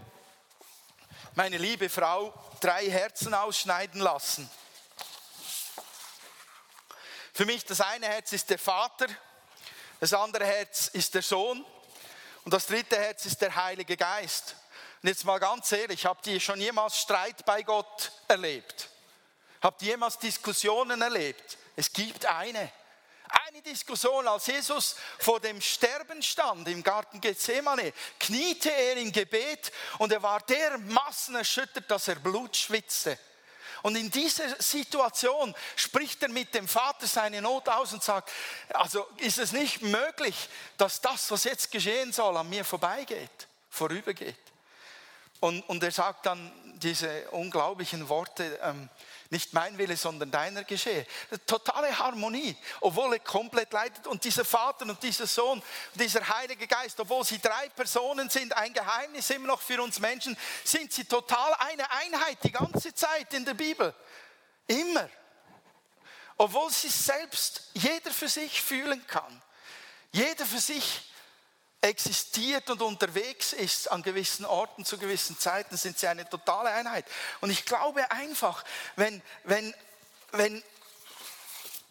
meine 1.35 1.57
liebe 1.57 1.89
Frau 1.89 2.33
drei 2.61 2.91
Herzen 2.91 3.33
ausschneiden 3.33 4.01
lassen. 4.01 4.49
Für 7.33 7.47
mich 7.47 7.65
das 7.65 7.81
eine 7.81 8.07
Herz 8.07 8.33
ist 8.33 8.51
der 8.51 8.59
Vater, 8.59 9.07
das 10.01 10.13
andere 10.13 10.45
Herz 10.45 10.89
ist 10.89 11.15
der 11.15 11.23
Sohn 11.23 11.65
und 12.45 12.53
das 12.53 12.67
dritte 12.67 12.97
Herz 12.97 13.25
ist 13.25 13.41
der 13.41 13.55
Heilige 13.55 13.97
Geist. 13.97 14.57
Und 15.03 15.09
jetzt 15.09 15.25
mal 15.25 15.39
ganz 15.39 15.73
ehrlich, 15.73 16.05
habt 16.05 16.27
ihr 16.27 16.39
schon 16.41 16.61
jemals 16.61 16.99
Streit 16.99 17.45
bei 17.47 17.63
Gott 17.63 18.13
erlebt? 18.29 18.89
Habt 19.63 19.81
ihr 19.83 19.89
jemals 19.89 20.19
Diskussionen 20.19 21.01
erlebt? 21.01 21.57
Es 21.75 21.91
gibt 21.91 22.27
eine. 22.27 22.71
Eine 23.47 23.63
Diskussion, 23.63 24.29
als 24.29 24.47
Jesus 24.47 24.97
vor 25.19 25.41
dem 25.41 25.61
Sterben 25.63 26.23
stand 26.23 26.69
im 26.69 26.83
Garten 26.83 27.19
Gethsemane, 27.19 27.95
kniete 28.21 28.71
er 28.71 28.99
in 28.99 29.11
Gebet 29.11 29.73
und 29.99 30.13
er 30.13 30.23
war 30.23 30.41
dermaßen 30.41 31.35
erschüttert, 31.35 31.91
dass 31.91 32.09
er 32.09 32.17
Blut 32.17 32.55
schwitzte. 32.55 33.19
Und 33.83 33.97
in 33.97 34.11
dieser 34.11 34.61
Situation 34.61 35.55
spricht 35.77 36.23
er 36.23 36.29
mit 36.29 36.55
dem 36.55 36.69
Vater 36.69 37.07
seine 37.07 37.43
Not 37.43 37.69
aus 37.69 37.93
und 37.93 38.03
sagt, 38.03 38.31
also 38.73 39.07
ist 39.19 39.39
es 39.39 39.53
nicht 39.53 39.83
möglich, 39.83 40.49
dass 40.77 41.01
das, 41.01 41.31
was 41.31 41.45
jetzt 41.45 41.71
geschehen 41.71 42.13
soll, 42.13 42.37
an 42.37 42.49
mir 42.49 42.65
vorbeigeht, 42.65 43.49
vorübergeht. 43.71 44.39
Und, 45.41 45.69
und 45.69 45.83
er 45.83 45.91
sagt 45.91 46.27
dann 46.27 46.53
diese 46.77 47.29
unglaublichen 47.31 48.09
Worte, 48.09 48.61
ähm, 48.63 48.89
Nicht 49.33 49.55
mein 49.55 49.79
Wille, 49.79 49.97
sondern 49.97 50.31
deiner 50.31 50.63
geschehe. 50.63 51.07
Totale 51.47 51.99
Harmonie, 51.99 52.55
obwohl 52.83 53.15
er 53.15 53.19
komplett 53.19 53.73
leidet. 53.73 54.07
Und 54.07 54.23
dieser 54.23 54.45
Vater 54.45 54.85
und 54.85 55.03
dieser 55.03 55.27
Sohn, 55.27 55.63
dieser 55.95 56.29
Heilige 56.29 56.67
Geist, 56.67 57.01
obwohl 57.01 57.25
sie 57.25 57.39
drei 57.39 57.71
Personen 57.71 58.29
sind, 58.29 58.55
ein 58.55 58.75
Geheimnis 58.75 59.31
immer 59.31 59.47
noch 59.47 59.63
für 59.63 59.83
uns 59.83 60.01
Menschen, 60.01 60.37
sind 60.65 60.93
sie 60.93 61.07
total 61.07 61.55
eine 61.55 61.91
Einheit 61.93 62.45
die 62.45 62.53
ganze 62.53 62.95
Zeit 62.95 63.33
in 63.33 63.47
der 63.47 63.55
Bibel. 63.55 63.95
Immer. 64.67 65.09
Obwohl 66.37 66.71
sie 66.71 66.91
selbst 66.91 67.71
jeder 67.73 68.11
für 68.11 68.29
sich 68.29 68.61
fühlen 68.61 69.03
kann. 69.07 69.43
Jeder 70.13 70.45
für 70.45 70.61
sich 70.61 71.11
existiert 71.83 72.71
und 72.71 72.81
unterwegs 72.81 73.53
ist 73.53 73.91
an 73.91 74.03
gewissen 74.03 74.45
Orten 74.45 74.85
zu 74.85 74.99
gewissen 74.99 75.39
Zeiten, 75.39 75.77
sind 75.77 75.99
sie 75.99 76.07
eine 76.07 76.29
totale 76.29 76.71
Einheit. 76.71 77.05
Und 77.41 77.51
ich 77.51 77.67
glaube 77.67 78.11
einfach, 78.11 78.65
wenn, 78.97 79.21
wenn, 79.45 79.75
wenn 80.31 80.63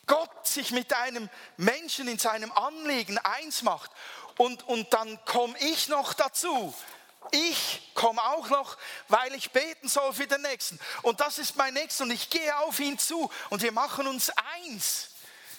Gott 0.08 0.48
sich 0.48 0.72
mit 0.72 0.94
einem 0.94 1.30
Menschen 1.58 2.08
in 2.08 2.18
seinem 2.18 2.52
Anliegen 2.54 3.18
eins 3.20 3.64
macht 3.64 3.92
und, 4.38 4.64
und 4.68 4.94
dann 4.94 5.24
komme 5.26 5.58
ich 5.60 5.90
noch 5.90 6.14
dazu, 6.14 6.74
ich 7.32 7.92
komme 7.94 8.22
auch 8.24 8.50
noch, 8.50 8.78
weil 9.10 9.36
ich 9.36 9.52
beten 9.52 9.88
soll 9.88 10.14
für 10.14 10.28
den 10.28 10.42
Nächsten. 10.42 10.80
Und 11.02 11.20
das 11.20 11.38
ist 11.38 11.56
mein 11.56 11.74
Nächster 11.74 12.06
und 12.06 12.12
ich 12.12 12.30
gehe 12.30 12.58
auf 12.60 12.80
ihn 12.80 12.98
zu 12.98 13.30
und 13.50 13.62
wir 13.62 13.72
machen 13.72 14.08
uns 14.08 14.32
eins 14.56 15.11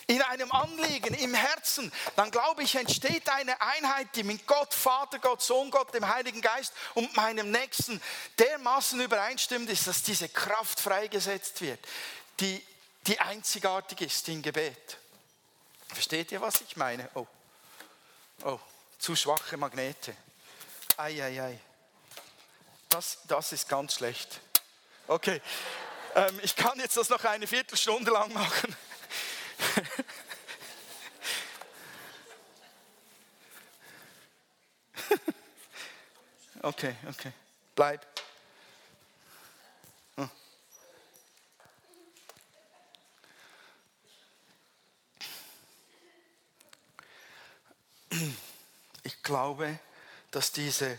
in 0.07 0.21
einem 0.23 0.51
Anliegen, 0.53 1.15
im 1.15 1.35
Herzen, 1.35 1.93
dann 2.17 2.31
glaube 2.31 2.63
ich, 2.63 2.75
entsteht 2.75 3.29
eine 3.29 3.61
Einheit, 3.61 4.09
die 4.15 4.23
mit 4.23 4.47
Gott, 4.47 4.75
Vater, 4.75 5.19
Gott, 5.19 5.43
Sohn, 5.43 5.71
Gott, 5.71 5.95
dem 5.95 6.07
Heiligen 6.07 6.41
Geist 6.41 6.73
und 6.95 7.15
meinem 7.17 7.51
Nächsten 7.51 8.01
dermaßen 8.39 9.01
übereinstimmt 9.01 9.71
ist, 9.71 9.87
dass 9.87 10.03
diese 10.03 10.29
Kraft 10.29 10.81
freigesetzt 10.81 11.61
wird, 11.61 11.81
die, 12.41 12.65
die 13.07 13.19
einzigartig 13.21 14.01
ist 14.01 14.29
im 14.29 14.43
Gebet. 14.43 14.99
Versteht 15.89 16.33
ihr, 16.33 16.41
was 16.41 16.61
ich 16.61 16.77
meine? 16.77 17.09
Oh, 17.15 17.27
oh 18.45 18.59
zu 18.99 19.17
schwache 19.17 19.57
Magnete. 19.57 20.17
Ei, 20.97 21.23
ei, 21.23 21.43
ei. 21.43 21.61
Das, 22.89 23.19
das 23.27 23.53
ist 23.53 23.69
ganz 23.69 23.95
schlecht. 23.95 24.41
Okay, 25.09 25.41
ähm, 26.15 26.41
ich 26.43 26.55
kann 26.55 26.79
jetzt 26.79 26.97
das 26.97 27.09
noch 27.09 27.25
eine 27.25 27.47
Viertelstunde 27.47 28.11
lang 28.11 28.33
machen. 28.33 28.77
okay, 36.63 36.95
okay. 37.09 37.33
Bleib. 37.75 38.07
Hm. 40.17 40.31
Ich 49.05 49.23
glaube, 49.23 49.79
dass 50.31 50.53
diese 50.53 50.99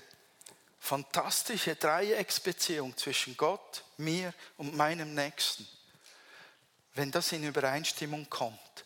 fantastische 0.79 1.75
Dreiecksbeziehung 1.75 2.97
zwischen 2.97 3.37
Gott, 3.37 3.83
mir 3.97 4.33
und 4.57 4.75
meinem 4.75 5.13
Nächsten 5.13 5.67
wenn 6.95 7.11
das 7.11 7.31
in 7.31 7.43
Übereinstimmung 7.43 8.29
kommt, 8.29 8.85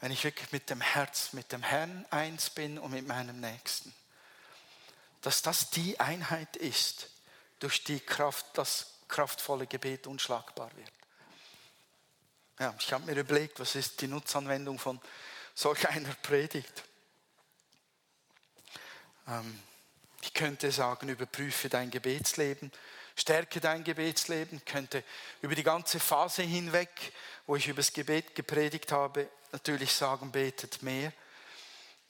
wenn 0.00 0.12
ich 0.12 0.24
wirklich 0.24 0.50
mit 0.52 0.70
dem 0.70 0.80
Herz, 0.80 1.32
mit 1.32 1.52
dem 1.52 1.62
Herrn 1.62 2.06
eins 2.10 2.50
bin 2.50 2.78
und 2.78 2.92
mit 2.92 3.06
meinem 3.06 3.40
Nächsten, 3.40 3.94
dass 5.22 5.42
das 5.42 5.70
die 5.70 6.00
Einheit 6.00 6.56
ist, 6.56 7.10
durch 7.58 7.84
die 7.84 8.00
Kraft, 8.00 8.46
das 8.54 8.94
kraftvolle 9.08 9.66
Gebet 9.66 10.06
unschlagbar 10.06 10.70
wird. 10.76 10.92
Ja, 12.58 12.74
ich 12.78 12.92
habe 12.92 13.06
mir 13.06 13.18
überlegt, 13.18 13.60
was 13.60 13.74
ist 13.74 14.00
die 14.00 14.06
Nutzanwendung 14.06 14.78
von 14.78 15.00
solch 15.54 15.88
einer 15.88 16.14
Predigt? 16.14 16.84
Ähm, 19.26 19.62
ich 20.22 20.34
könnte 20.34 20.70
sagen, 20.70 21.08
überprüfe 21.08 21.68
dein 21.68 21.90
Gebetsleben, 21.90 22.70
Stärke 23.20 23.60
dein 23.60 23.84
Gebetsleben, 23.84 24.64
könnte 24.64 25.04
über 25.42 25.54
die 25.54 25.62
ganze 25.62 26.00
Phase 26.00 26.42
hinweg, 26.42 27.12
wo 27.46 27.56
ich 27.56 27.68
über 27.68 27.82
das 27.82 27.92
Gebet 27.92 28.34
gepredigt 28.34 28.92
habe, 28.92 29.28
natürlich 29.52 29.92
sagen, 29.92 30.32
betet 30.32 30.82
mehr. 30.82 31.12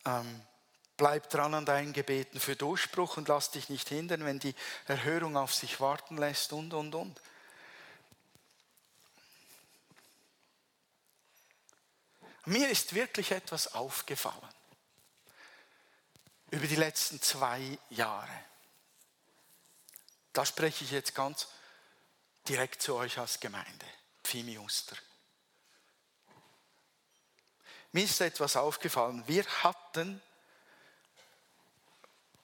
Ähm, 0.07 0.41
bleib 0.97 1.29
dran 1.31 1.55
an 1.55 1.67
deinen 1.67 1.93
Gebeten 1.93 2.39
für 2.39 2.55
Durchbruch 2.55 3.17
und 3.17 3.29
lass 3.29 3.51
dich 3.51 3.69
nicht 3.69 3.89
hindern, 3.89 4.25
wenn 4.25 4.39
die 4.39 4.55
Erhörung 4.87 5.37
auf 5.37 5.53
sich 5.55 5.81
warten 5.81 6.17
lässt 6.17 6.53
und, 6.53 6.73
und, 6.75 6.95
und. 6.95 7.21
Mir 12.45 12.71
ist 12.71 12.95
wirklich 12.95 13.33
etwas 13.33 13.75
aufgefallen 13.75 14.49
über 16.51 16.67
die 16.67 16.77
letzten 16.77 17.21
zwei 17.21 17.79
Jahre. 17.91 18.50
Da 20.33 20.47
spreche 20.47 20.85
ich 20.85 20.91
jetzt 20.91 21.15
ganz 21.15 21.49
direkt 22.49 22.83
zu 22.83 22.95
euch 22.95 23.19
als 23.19 23.41
Gemeinde, 23.41 23.87
Pfimi 24.23 24.59
Uster. 24.59 24.97
Mir 27.93 28.05
ist 28.05 28.21
etwas 28.21 28.57
aufgefallen. 28.57 29.27
Wir 29.27 29.45
hatten, 29.65 30.23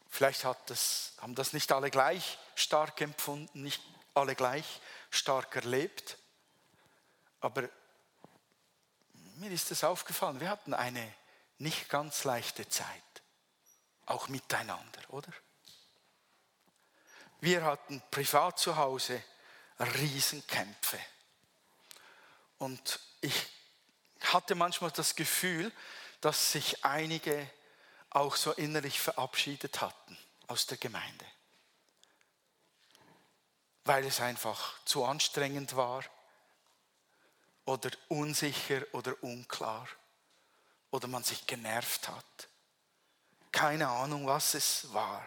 vielleicht 0.09 0.45
hat 0.45 0.59
das, 0.69 1.13
haben 1.21 1.37
das 1.37 1.53
nicht 1.53 1.71
alle 1.71 1.91
gleich 1.91 2.39
stark 2.57 3.01
empfunden, 3.01 3.63
nicht 3.63 3.83
alle 4.15 4.35
gleich 4.35 4.81
stark 5.11 5.55
erlebt, 5.55 6.19
aber 7.41 7.69
mir 9.37 9.51
ist 9.51 9.71
es 9.71 9.85
aufgefallen, 9.85 10.41
wir 10.41 10.49
hatten 10.49 10.75
eine 10.75 11.15
nicht 11.59 11.89
ganz 11.89 12.25
leichte 12.25 12.69
Zeit, 12.69 12.87
auch 14.07 14.29
miteinander, 14.29 15.01
oder? 15.09 15.33
Wir 17.41 17.65
hatten 17.65 18.03
privat 18.11 18.59
zu 18.59 18.77
Hause 18.77 19.23
Riesenkämpfe. 19.79 20.99
Und 22.59 23.01
ich 23.21 23.47
hatte 24.21 24.55
manchmal 24.55 24.91
das 24.91 25.15
Gefühl, 25.15 25.71
dass 26.21 26.53
sich 26.53 26.85
einige 26.85 27.51
auch 28.11 28.37
so 28.37 28.53
innerlich 28.53 29.01
verabschiedet 29.01 29.81
hatten 29.81 30.19
aus 30.47 30.67
der 30.67 30.79
Gemeinde. 30.79 31.27
Weil 33.85 34.05
es 34.05 34.21
einfach 34.21 34.83
zu 34.85 35.05
anstrengend 35.05 35.77
war 35.77 36.03
oder 37.67 37.91
unsicher 38.09 38.83
oder 38.93 39.23
unklar 39.23 39.87
oder 40.91 41.09
man 41.09 41.23
sich 41.23 41.47
genervt 41.47 42.09
hat. 42.09 42.49
Keine 43.53 43.89
Ahnung, 43.89 44.27
was 44.27 44.55
es 44.55 44.93
war. 44.93 45.27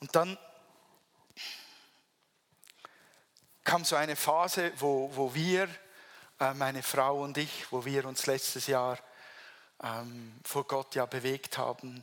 Und 0.00 0.16
dann 0.16 0.38
kam 3.64 3.84
so 3.84 3.96
eine 3.96 4.16
Phase, 4.16 4.72
wo, 4.76 5.14
wo 5.14 5.34
wir, 5.34 5.68
äh, 6.40 6.54
meine 6.54 6.82
Frau 6.82 7.22
und 7.22 7.36
ich, 7.36 7.70
wo 7.70 7.84
wir 7.84 8.06
uns 8.06 8.26
letztes 8.26 8.66
Jahr 8.66 8.98
ähm, 9.82 10.40
vor 10.42 10.66
Gott 10.66 10.94
ja 10.94 11.04
bewegt 11.06 11.58
haben 11.58 12.02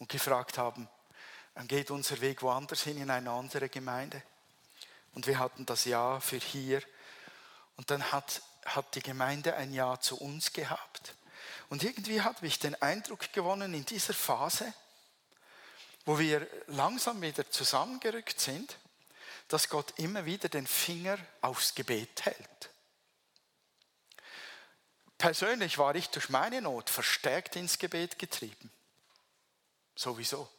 und 0.00 0.08
gefragt 0.08 0.58
haben, 0.58 0.88
geht 1.68 1.90
unser 1.90 2.20
Weg 2.20 2.42
woanders 2.42 2.82
hin 2.82 2.96
in 2.96 3.10
eine 3.10 3.30
andere 3.30 3.68
Gemeinde? 3.68 4.22
Und 5.14 5.26
wir 5.26 5.38
hatten 5.38 5.66
das 5.66 5.84
Ja 5.84 6.18
für 6.20 6.38
hier. 6.38 6.82
Und 7.76 7.90
dann 7.90 8.10
hat, 8.10 8.42
hat 8.64 8.94
die 8.94 9.02
Gemeinde 9.02 9.54
ein 9.54 9.72
Ja 9.72 10.00
zu 10.00 10.16
uns 10.16 10.52
gehabt. 10.52 11.14
Und 11.68 11.84
irgendwie 11.84 12.22
habe 12.22 12.46
ich 12.46 12.58
den 12.58 12.80
Eindruck 12.82 13.32
gewonnen 13.32 13.74
in 13.74 13.84
dieser 13.84 14.14
Phase, 14.14 14.72
wo 16.04 16.18
wir 16.18 16.46
langsam 16.66 17.20
wieder 17.22 17.50
zusammengerückt 17.50 18.40
sind, 18.40 18.78
dass 19.48 19.68
Gott 19.68 19.98
immer 19.98 20.24
wieder 20.24 20.48
den 20.48 20.66
Finger 20.66 21.18
aufs 21.40 21.74
Gebet 21.74 22.24
hält. 22.24 22.70
Persönlich 25.18 25.78
war 25.78 25.94
ich 25.94 26.10
durch 26.10 26.28
meine 26.28 26.60
Not 26.60 26.90
verstärkt 26.90 27.56
ins 27.56 27.78
Gebet 27.78 28.18
getrieben. 28.18 28.70
Sowieso. 29.94 30.50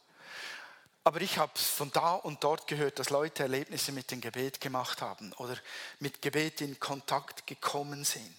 Aber 1.04 1.20
ich 1.20 1.38
habe 1.38 1.56
von 1.56 1.92
da 1.92 2.14
und 2.14 2.42
dort 2.42 2.66
gehört, 2.66 2.98
dass 2.98 3.10
Leute 3.10 3.44
Erlebnisse 3.44 3.92
mit 3.92 4.10
dem 4.10 4.20
Gebet 4.20 4.60
gemacht 4.60 5.02
haben 5.02 5.32
oder 5.34 5.56
mit 6.00 6.20
Gebet 6.20 6.60
in 6.62 6.80
Kontakt 6.80 7.46
gekommen 7.46 8.04
sind. 8.04 8.36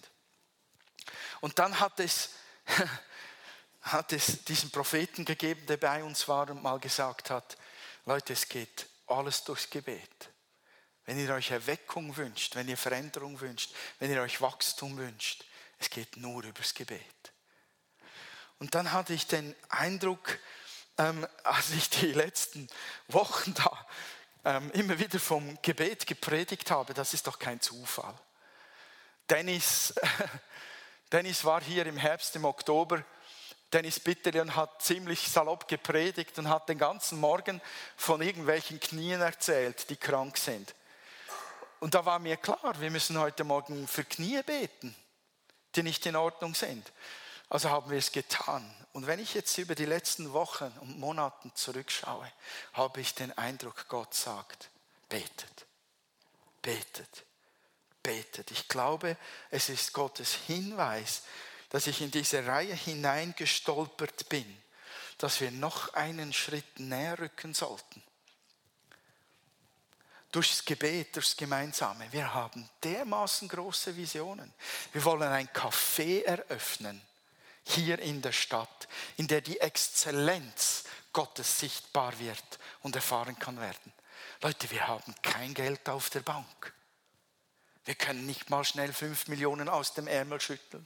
Und 1.40 1.60
dann 1.60 1.80
hat 1.80 2.00
es 2.02 2.32
hat 3.92 4.14
es 4.14 4.44
diesen 4.44 4.72
Propheten 4.72 5.26
gegeben, 5.26 5.66
der 5.66 5.78
bei 5.78 6.04
uns 6.04 6.28
war 6.28 6.50
und 6.50 6.64
mal 6.64 6.80
gesagt 6.80 7.30
hat, 7.30 7.58
Leute, 8.06 8.34
es 8.34 8.48
geht 8.48 8.88
alles 9.08 9.44
durchs 9.44 9.70
Gebet. 9.70 10.30
Wenn 11.06 11.20
ihr 11.20 11.34
euch 11.34 11.52
Erweckung 11.52 12.16
wünscht, 12.18 12.56
wenn 12.56 12.68
ihr 12.68 12.78
Veränderung 12.78 13.40
wünscht, 13.40 13.74
wenn 14.00 14.12
ihr 14.12 14.22
euch 14.22 14.42
Wachstum 14.42 14.98
wünscht, 14.98 15.46
es 15.80 15.90
geht 15.90 16.18
nur 16.18 16.44
übers 16.44 16.74
Gebet. 16.74 17.02
Und 18.60 18.76
dann 18.76 18.92
hatte 18.92 19.14
ich 19.14 19.28
den 19.28 19.56
Eindruck, 19.70 20.40
ähm, 20.98 21.26
als 21.44 21.72
ich 21.72 21.90
die 21.90 22.12
letzten 22.12 22.68
Wochen 23.08 23.54
da 23.54 23.88
ähm, 24.44 24.72
immer 24.72 24.98
wieder 24.98 25.20
vom 25.20 25.62
Gebet 25.62 26.08
gepredigt 26.08 26.72
habe, 26.72 26.94
das 26.94 27.14
ist 27.14 27.28
doch 27.28 27.40
kein 27.40 27.62
Zufall. 27.62 28.16
Dennis, 29.30 29.94
Dennis 31.12 31.44
war 31.44 31.62
hier 31.62 31.86
im 31.86 31.98
Herbst, 31.98 32.36
im 32.36 32.46
Oktober. 32.46 33.04
Dennis 33.74 34.00
Bitterlian 34.00 34.56
hat 34.56 34.82
ziemlich 34.82 35.28
salopp 35.28 35.68
gepredigt 35.68 36.38
und 36.40 36.50
hat 36.50 36.70
den 36.70 36.78
ganzen 36.78 37.20
Morgen 37.20 37.62
von 37.98 38.22
irgendwelchen 38.22 38.80
Knien 38.80 39.20
erzählt, 39.20 39.90
die 39.90 39.98
krank 39.98 40.38
sind. 40.38 40.74
Und 41.80 41.94
da 41.94 42.06
war 42.06 42.20
mir 42.20 42.38
klar, 42.38 42.80
wir 42.80 42.90
müssen 42.90 43.20
heute 43.20 43.44
Morgen 43.44 43.88
für 43.88 44.04
Knie 44.04 44.42
beten, 44.44 44.96
die 45.76 45.84
nicht 45.84 46.06
in 46.06 46.16
Ordnung 46.16 46.56
sind. 46.56 46.92
Also 47.50 47.70
haben 47.70 47.92
wir 47.92 47.98
es 47.98 48.12
getan. 48.12 48.74
Und 48.94 49.06
wenn 49.06 49.20
ich 49.20 49.34
jetzt 49.34 49.58
über 49.58 49.76
die 49.76 49.86
letzten 49.86 50.34
Wochen 50.34 50.74
und 50.82 51.00
Monaten 51.00 51.52
zurückschaue, 51.54 52.32
habe 52.74 53.02
ich 53.02 53.14
den 53.16 53.38
Eindruck, 53.38 53.88
Gott 53.90 54.14
sagt, 54.14 54.70
betet, 55.08 55.66
betet, 56.62 57.26
betet. 58.02 58.52
Ich 58.52 58.68
glaube, 58.68 59.18
es 59.52 59.70
ist 59.70 59.94
Gottes 59.94 60.34
Hinweis, 60.34 61.24
dass 61.70 61.88
ich 61.88 62.02
in 62.02 62.12
diese 62.12 62.46
Reihe 62.46 62.74
hineingestolpert 62.74 64.30
bin, 64.30 64.46
dass 65.18 65.42
wir 65.42 65.52
noch 65.52 65.94
einen 65.94 66.34
Schritt 66.34 66.80
näher 66.80 67.20
rücken 67.20 67.54
sollten 67.54 68.04
durchs 70.32 70.66
Gebet, 70.66 71.16
durchs 71.16 71.36
Gemeinsame. 71.36 72.12
Wir 72.12 72.34
haben 72.34 72.70
dermaßen 72.84 73.48
große 73.48 73.96
Visionen. 73.96 74.54
Wir 74.92 75.04
wollen 75.04 75.30
ein 75.30 75.48
Café 75.50 76.24
eröffnen, 76.24 77.02
hier 77.64 78.00
in 78.00 78.22
der 78.22 78.32
Stadt, 78.32 78.88
in 79.18 79.28
der 79.28 79.42
die 79.42 79.60
Exzellenz 79.60 80.84
Gottes 81.14 81.60
sichtbar 81.60 82.18
wird 82.20 82.60
und 82.82 82.96
erfahren 82.96 83.38
kann 83.40 83.60
werden. 83.60 83.94
Leute, 84.42 84.70
wir 84.70 84.88
haben 84.88 85.16
kein 85.22 85.54
Geld 85.54 85.90
auf 85.90 86.10
der 86.10 86.22
Bank. 86.22 86.74
Wir 87.86 87.96
können 87.96 88.26
nicht 88.26 88.50
mal 88.50 88.66
schnell 88.66 88.94
fünf 88.94 89.28
Millionen 89.28 89.70
aus 89.70 89.94
dem 89.94 90.08
Ärmel 90.08 90.42
schütteln, 90.42 90.86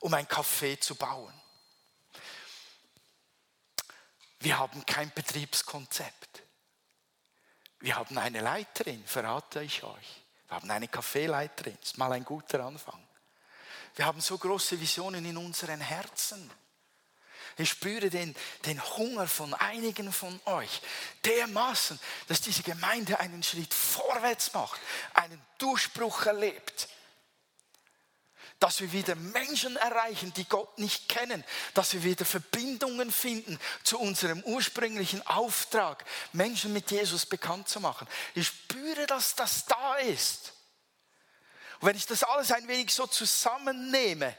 um 0.00 0.14
ein 0.14 0.26
Café 0.26 0.80
zu 0.80 0.94
bauen. 0.94 1.32
Wir 4.40 4.58
haben 4.58 4.84
kein 4.86 5.12
Betriebskonzept. 5.12 6.42
Wir 7.80 7.96
haben 7.96 8.18
eine 8.18 8.40
Leiterin, 8.40 9.04
verrate 9.04 9.62
ich 9.62 9.82
euch. 9.82 10.22
Wir 10.46 10.56
haben 10.56 10.70
eine 10.70 10.88
Kaffeeleiterin, 10.88 11.76
ist 11.82 11.98
mal 11.98 12.12
ein 12.12 12.24
guter 12.24 12.64
Anfang. 12.64 13.02
Wir 13.94 14.06
haben 14.06 14.20
so 14.20 14.38
große 14.38 14.80
Visionen 14.80 15.24
in 15.24 15.36
unseren 15.36 15.80
Herzen. 15.80 16.50
Ich 17.56 17.70
spüre 17.70 18.08
den, 18.08 18.34
den 18.66 18.82
Hunger 18.96 19.26
von 19.26 19.52
einigen 19.54 20.12
von 20.12 20.40
euch 20.44 20.80
dermaßen, 21.24 21.98
dass 22.28 22.40
diese 22.40 22.62
Gemeinde 22.62 23.18
einen 23.18 23.42
Schritt 23.42 23.74
vorwärts 23.74 24.54
macht, 24.54 24.80
einen 25.14 25.40
Durchbruch 25.58 26.26
erlebt 26.26 26.88
dass 28.60 28.80
wir 28.80 28.92
wieder 28.92 29.14
Menschen 29.14 29.76
erreichen, 29.76 30.32
die 30.34 30.48
Gott 30.48 30.78
nicht 30.78 31.08
kennen, 31.08 31.44
dass 31.74 31.92
wir 31.92 32.02
wieder 32.02 32.24
Verbindungen 32.24 33.12
finden 33.12 33.58
zu 33.84 33.98
unserem 34.00 34.42
ursprünglichen 34.42 35.24
Auftrag, 35.26 36.04
Menschen 36.32 36.72
mit 36.72 36.90
Jesus 36.90 37.24
bekannt 37.24 37.68
zu 37.68 37.80
machen. 37.80 38.08
Ich 38.34 38.48
spüre, 38.48 39.06
dass 39.06 39.36
das 39.36 39.66
da 39.66 39.96
ist. 39.96 40.52
Und 41.80 41.88
wenn 41.88 41.96
ich 41.96 42.06
das 42.06 42.24
alles 42.24 42.50
ein 42.50 42.66
wenig 42.66 42.92
so 42.92 43.06
zusammennehme, 43.06 44.36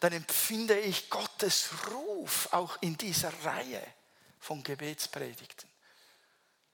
dann 0.00 0.12
empfinde 0.12 0.78
ich 0.78 1.08
Gottes 1.08 1.70
Ruf 1.90 2.48
auch 2.50 2.76
in 2.82 2.98
dieser 2.98 3.32
Reihe 3.44 3.82
von 4.38 4.62
Gebetspredigten 4.62 5.70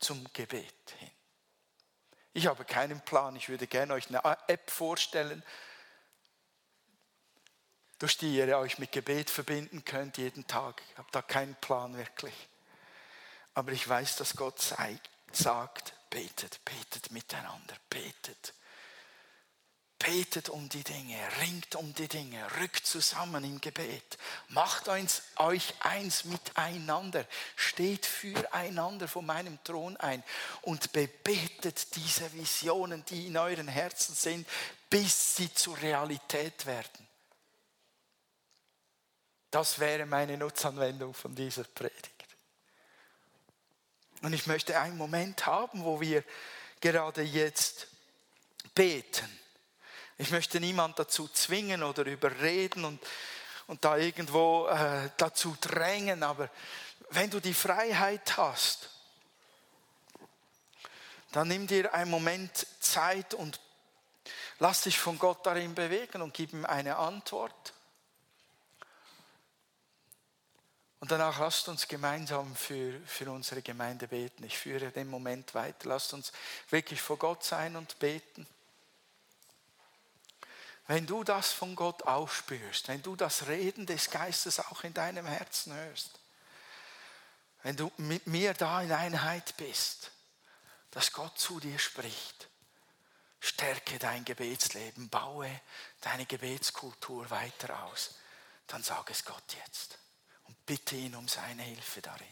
zum 0.00 0.26
Gebet 0.32 0.74
hin. 0.98 1.10
Ich 2.32 2.46
habe 2.46 2.64
keinen 2.64 3.00
Plan, 3.02 3.36
ich 3.36 3.48
würde 3.48 3.66
gerne 3.68 3.94
euch 3.94 4.08
eine 4.08 4.24
App 4.48 4.70
vorstellen, 4.70 5.44
durch 8.00 8.16
die 8.16 8.34
ihr 8.34 8.58
euch 8.58 8.78
mit 8.78 8.92
Gebet 8.92 9.28
verbinden 9.30 9.84
könnt 9.84 10.16
jeden 10.16 10.46
Tag. 10.46 10.82
Ich 10.90 10.98
habe 10.98 11.08
da 11.12 11.20
keinen 11.22 11.54
Plan 11.56 11.96
wirklich. 11.96 12.34
Aber 13.54 13.72
ich 13.72 13.86
weiß, 13.86 14.16
dass 14.16 14.36
Gott 14.36 14.58
sagt, 15.32 15.92
betet, 16.08 16.64
betet 16.64 17.12
miteinander, 17.12 17.76
betet. 17.90 18.54
Betet 19.98 20.48
um 20.48 20.66
die 20.70 20.82
Dinge, 20.82 21.18
ringt 21.42 21.74
um 21.74 21.92
die 21.92 22.08
Dinge, 22.08 22.42
rückt 22.58 22.86
zusammen 22.86 23.44
im 23.44 23.60
Gebet. 23.60 24.16
Macht 24.48 24.88
euch 24.88 25.74
eins 25.80 26.24
miteinander, 26.24 27.26
steht 27.54 28.06
füreinander 28.06 29.08
vor 29.08 29.20
meinem 29.20 29.62
Thron 29.62 29.98
ein 29.98 30.24
und 30.62 30.92
bebetet 30.92 31.94
diese 31.96 32.32
Visionen, 32.32 33.04
die 33.04 33.26
in 33.26 33.36
euren 33.36 33.68
Herzen 33.68 34.14
sind, 34.14 34.48
bis 34.88 35.36
sie 35.36 35.52
zur 35.52 35.76
Realität 35.82 36.64
werden. 36.64 37.09
Das 39.50 39.78
wäre 39.78 40.06
meine 40.06 40.36
Nutzanwendung 40.36 41.14
von 41.14 41.34
dieser 41.34 41.64
Predigt. 41.64 42.10
Und 44.22 44.32
ich 44.32 44.46
möchte 44.46 44.78
einen 44.78 44.96
Moment 44.96 45.46
haben, 45.46 45.84
wo 45.84 46.00
wir 46.00 46.22
gerade 46.80 47.22
jetzt 47.22 47.88
beten. 48.74 49.40
Ich 50.18 50.30
möchte 50.30 50.60
niemand 50.60 50.98
dazu 50.98 51.28
zwingen 51.28 51.82
oder 51.82 52.04
überreden 52.04 52.84
und, 52.84 53.00
und 53.66 53.84
da 53.84 53.96
irgendwo 53.96 54.66
äh, 54.68 55.10
dazu 55.16 55.56
drängen, 55.60 56.22
aber 56.22 56.50
wenn 57.10 57.30
du 57.30 57.40
die 57.40 57.54
Freiheit 57.54 58.36
hast, 58.36 58.90
dann 61.32 61.48
nimm 61.48 61.66
dir 61.66 61.94
einen 61.94 62.10
Moment 62.10 62.66
Zeit 62.80 63.34
und 63.34 63.60
lass 64.58 64.82
dich 64.82 64.98
von 64.98 65.18
Gott 65.18 65.46
darin 65.46 65.74
bewegen 65.74 66.22
und 66.22 66.34
gib 66.34 66.52
ihm 66.52 66.66
eine 66.66 66.96
Antwort. 66.96 67.72
Und 71.00 71.10
danach 71.10 71.38
lasst 71.38 71.66
uns 71.68 71.88
gemeinsam 71.88 72.54
für, 72.54 73.00
für 73.06 73.30
unsere 73.30 73.62
Gemeinde 73.62 74.06
beten. 74.06 74.44
Ich 74.44 74.58
führe 74.58 74.90
den 74.90 75.08
Moment 75.08 75.54
weiter. 75.54 75.88
Lasst 75.88 76.12
uns 76.12 76.30
wirklich 76.68 77.00
vor 77.00 77.16
Gott 77.16 77.42
sein 77.42 77.74
und 77.74 77.98
beten. 77.98 78.46
Wenn 80.86 81.06
du 81.06 81.24
das 81.24 81.52
von 81.52 81.74
Gott 81.74 82.02
ausspürst, 82.02 82.88
wenn 82.88 83.02
du 83.02 83.16
das 83.16 83.46
Reden 83.46 83.86
des 83.86 84.10
Geistes 84.10 84.60
auch 84.60 84.84
in 84.84 84.92
deinem 84.92 85.24
Herzen 85.24 85.72
hörst, 85.72 86.18
wenn 87.62 87.76
du 87.76 87.90
mit 87.96 88.26
mir 88.26 88.52
da 88.52 88.82
in 88.82 88.92
Einheit 88.92 89.56
bist, 89.56 90.10
dass 90.90 91.12
Gott 91.12 91.38
zu 91.38 91.60
dir 91.60 91.78
spricht, 91.78 92.48
stärke 93.38 93.98
dein 93.98 94.24
Gebetsleben, 94.24 95.08
baue 95.08 95.60
deine 96.00 96.26
Gebetskultur 96.26 97.30
weiter 97.30 97.84
aus, 97.84 98.16
dann 98.66 98.82
sag 98.82 99.10
es 99.10 99.24
Gott 99.24 99.44
jetzt 99.64 99.98
und 100.50 100.66
bitte 100.66 100.96
ihn 100.96 101.14
um 101.14 101.28
seine 101.28 101.62
Hilfe 101.62 102.02
darin. 102.02 102.26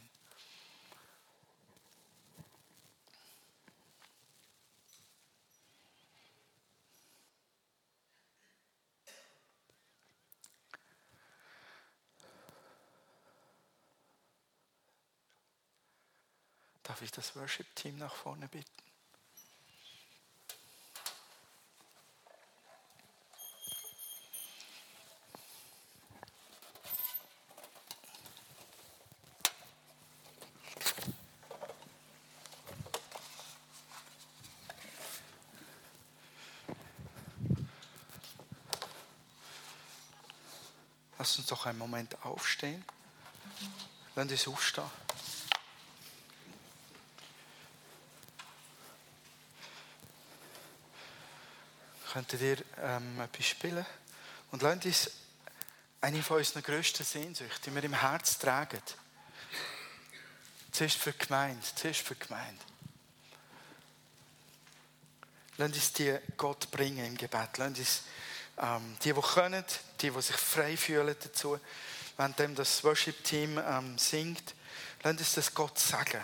Darf 16.83 17.03
ich 17.03 17.13
das 17.13 17.37
Worship-Team 17.37 17.99
nach 17.99 18.13
vorne 18.13 18.49
bitten? 18.49 18.89
Lass 41.19 41.37
uns 41.37 41.49
doch 41.49 41.67
einen 41.67 41.78
Moment 41.91 42.23
aufstehen. 42.25 42.85
Lass 44.15 44.31
uns 44.31 44.49
aufstehen. 44.49 44.91
Könntet 52.13 52.41
ihr 52.41 52.59
ähm, 52.83 53.21
etwas 53.21 53.47
spielen? 53.47 53.87
Und 54.51 54.63
lasst 54.63 54.85
uns 54.85 55.11
eine 56.01 56.23
von 56.23 56.39
unseren 56.39 56.63
grössten 56.63 57.05
Sehnsüchten, 57.05 57.73
die 57.73 57.75
wir 57.75 57.85
im 57.85 57.95
Herz 57.95 58.39
tragen. 58.39 58.83
Zuerst 60.73 60.97
für 60.97 61.13
die 61.13 61.27
Gemeinde, 61.27 61.67
zuerst 61.75 62.01
für 62.01 62.15
die 62.15 62.27
Gemeinde. 62.27 62.65
Lasst 65.57 65.75
uns 65.75 65.93
die 65.95 66.19
Gott 66.37 66.71
bringen 66.71 67.05
im 67.05 67.17
Gebet. 67.17 67.57
Lasst 67.59 67.79
uns 67.79 68.03
ähm, 68.59 68.97
die, 69.03 69.13
die 69.13 69.21
können, 69.21 69.65
die, 70.01 70.11
die 70.11 70.23
sich 70.23 70.37
frei 70.37 70.77
fühlen 70.77 71.15
dazu, 71.23 71.59
während 72.17 72.59
das 72.59 72.83
Worship-Team 72.85 73.59
ähm, 73.59 73.99
singt, 73.99 74.55
lasst 75.03 75.19
uns 75.19 75.35
das 75.35 75.55
Gott 75.55 75.79
sagen. 75.79 76.21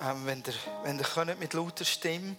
ähm, 0.00 0.26
wenn 0.26 0.42
ihr, 0.46 0.54
wenn 0.82 0.98
ihr 0.98 1.04
könnt, 1.04 1.38
mit 1.38 1.54
lauter 1.54 1.84
Stimme. 1.84 2.36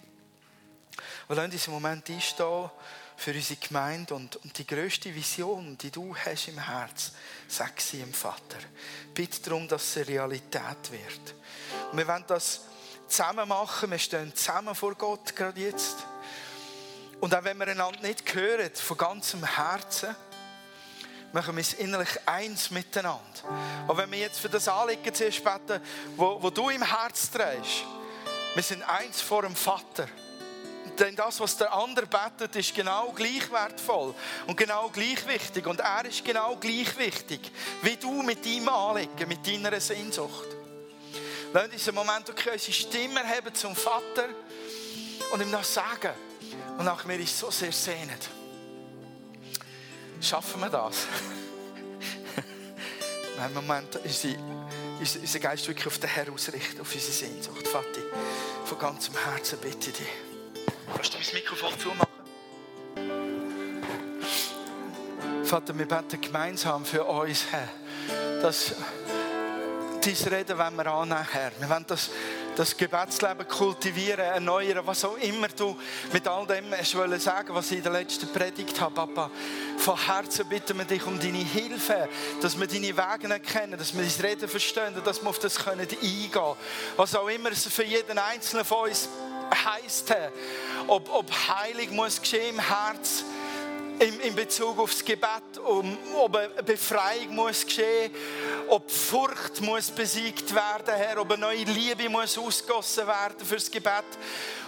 Wir 1.28 1.36
lassen 1.36 1.52
uns 1.52 1.66
im 1.66 1.72
Moment 1.74 2.08
einstehen 2.10 2.70
für 3.16 3.32
unsere 3.32 3.60
Gemeinde 3.60 4.14
und, 4.14 4.36
und 4.36 4.56
die 4.56 4.66
grösste 4.66 5.14
Vision, 5.14 5.76
die 5.78 5.90
du 5.90 6.14
hast 6.16 6.48
im 6.48 6.58
Herz, 6.58 7.12
sag 7.48 7.80
sie 7.80 7.98
dem 7.98 8.14
Vater. 8.14 8.58
Bitte 9.12 9.42
darum, 9.42 9.66
dass 9.66 9.84
es 9.84 9.96
eine 9.96 10.08
Realität 10.08 10.90
wird. 10.90 11.34
Und 11.90 11.98
wir 11.98 12.06
wollen 12.06 12.24
das 12.28 12.60
zusammen 13.08 13.48
machen. 13.48 13.90
Wir 13.90 13.98
stehen 13.98 14.34
zusammen 14.34 14.74
vor 14.74 14.94
Gott 14.94 15.34
gerade 15.34 15.60
jetzt. 15.60 15.96
Und 17.20 17.34
auch 17.34 17.44
wenn 17.44 17.58
wir 17.58 17.68
einander 17.68 18.00
nicht 18.00 18.34
hören, 18.34 18.70
von 18.74 18.96
ganzem 18.96 19.44
Herzen, 19.44 20.14
machen 21.32 21.56
wir 21.56 21.60
es 21.60 21.74
innerlich 21.74 22.08
eins 22.26 22.70
miteinander. 22.70 23.20
Und 23.86 23.96
wenn 23.96 24.10
wir 24.10 24.18
jetzt 24.18 24.40
für 24.40 24.48
das 24.48 24.68
Anliegen 24.68 25.12
zuerst 25.12 25.42
beten, 25.42 25.82
wo, 26.16 26.42
wo 26.42 26.50
du 26.50 26.70
im 26.70 26.82
Herz 26.82 27.30
trägst, 27.30 27.84
wir 28.54 28.62
sind 28.62 28.82
eins 28.82 29.20
vor 29.20 29.42
dem 29.42 29.54
Vater. 29.54 30.08
Denn 30.98 31.14
das, 31.14 31.38
was 31.38 31.56
der 31.56 31.72
andere 31.72 32.06
betet, 32.06 32.56
ist 32.56 32.74
genau 32.74 33.12
gleich 33.12 33.50
wertvoll 33.52 34.14
und 34.46 34.56
genau 34.56 34.88
gleich 34.88 35.26
wichtig. 35.28 35.66
Und 35.66 35.80
er 35.80 36.04
ist 36.04 36.24
genau 36.24 36.56
gleich 36.56 36.98
wichtig, 36.98 37.52
wie 37.82 37.96
du 37.96 38.22
mit 38.22 38.44
deinem 38.44 38.68
Anliegen, 38.68 39.28
mit 39.28 39.46
deiner 39.46 39.78
Sehnsucht. 39.80 40.48
Lass 41.52 41.68
uns 41.68 41.88
einen 41.88 41.94
Moment 41.94 42.28
okay, 42.28 42.50
unsere 42.52 42.72
Stimme 42.72 43.20
haben 43.20 43.54
zum 43.54 43.76
Vater 43.76 44.28
und 45.32 45.40
ihm 45.40 45.52
das 45.52 45.72
sagen. 45.72 46.12
Und 46.78 46.84
nach 46.84 47.04
mir 47.04 47.18
ist 47.18 47.36
so 47.36 47.50
sehr 47.50 47.72
sehnet. 47.72 48.30
Schaffen 50.20 50.60
wir 50.60 50.70
das? 50.70 51.06
Nein, 53.36 53.52
Moment, 53.52 53.96
ist 53.96 54.26
unser 55.16 55.38
Geist 55.40 55.66
wirklich 55.66 55.86
auf 55.88 55.98
den 55.98 56.08
Herrn 56.08 56.32
ausrichten, 56.32 56.80
auf 56.80 56.94
unsere 56.94 57.12
Sehnsucht. 57.12 57.66
Vati, 57.66 58.00
von 58.64 58.78
ganzem 58.78 59.14
Herzen 59.16 59.58
bitte 59.58 59.90
dich. 59.90 60.06
Kannst 60.94 61.14
du 61.14 61.18
mein 61.18 61.34
Mikrofon 61.34 61.78
zumachen? 61.80 62.08
Vater, 65.44 65.76
wir 65.76 65.86
beten 65.86 66.20
gemeinsam 66.20 66.84
für 66.84 67.04
uns, 67.04 67.46
Herr, 67.50 67.68
dass 68.40 68.74
dein 70.00 70.32
Reden 70.32 70.58
wollen 70.58 70.76
wir 70.76 70.86
annehmen, 70.86 71.26
Herr. 71.32 71.50
Wir 71.58 71.68
wollen 71.68 71.86
das, 71.88 72.10
das 72.58 72.76
Gebetsleben 72.76 73.46
kultivieren, 73.46 74.18
erneuern, 74.18 74.84
was 74.84 75.04
auch 75.04 75.16
immer 75.18 75.46
du 75.46 75.78
mit 76.12 76.26
all 76.26 76.44
dem 76.44 76.74
hast 76.76 76.96
wollen 76.96 77.20
sagen, 77.20 77.54
was 77.54 77.70
ich 77.70 77.78
in 77.78 77.84
der 77.84 77.92
letzten 77.92 78.26
Predigt 78.32 78.80
habe, 78.80 78.96
Papa. 78.96 79.30
Von 79.76 79.96
Herzen 79.96 80.48
bitten 80.48 80.76
wir 80.76 80.84
dich 80.84 81.06
um 81.06 81.20
deine 81.20 81.38
Hilfe, 81.38 82.08
dass 82.42 82.58
wir 82.58 82.66
deine 82.66 82.96
Wege 82.96 83.32
erkennen, 83.32 83.78
dass 83.78 83.96
wir 83.96 84.02
dein 84.02 84.26
Reden 84.26 84.48
verstehen 84.48 84.96
und 84.96 85.06
dass 85.06 85.22
wir 85.22 85.28
auf 85.28 85.38
das 85.38 85.54
können 85.54 85.82
eingehen 85.82 86.30
können. 86.32 86.56
Was 86.96 87.14
auch 87.14 87.28
immer 87.28 87.52
es 87.52 87.64
für 87.68 87.84
jeden 87.84 88.18
Einzelnen 88.18 88.64
von 88.64 88.88
uns 88.88 89.08
heisst. 89.54 90.12
Ob, 90.88 91.08
ob 91.14 91.30
Heilung 91.30 91.94
muss 91.94 92.20
geschehen 92.20 92.56
im 92.56 92.60
Herz 92.60 93.24
in, 94.00 94.20
in 94.20 94.34
Bezug 94.34 94.78
aufs 94.78 95.04
Gebet, 95.04 95.58
um, 95.64 95.96
ob 96.16 96.36
eine 96.36 96.62
Befreiung 96.62 97.34
muss 97.34 97.64
geschehen, 97.64 98.12
ob 98.68 98.90
Furcht 98.90 99.60
muss 99.60 99.90
besiegt 99.90 100.54
werden, 100.54 100.94
Herr, 100.94 101.20
ob 101.20 101.32
eine 101.32 101.40
neue 101.40 101.64
Liebe 101.64 102.08
muss 102.08 102.38
ausgossen 102.38 103.06
werden 103.06 103.44
fürs 103.44 103.70
Gebet 103.70 104.04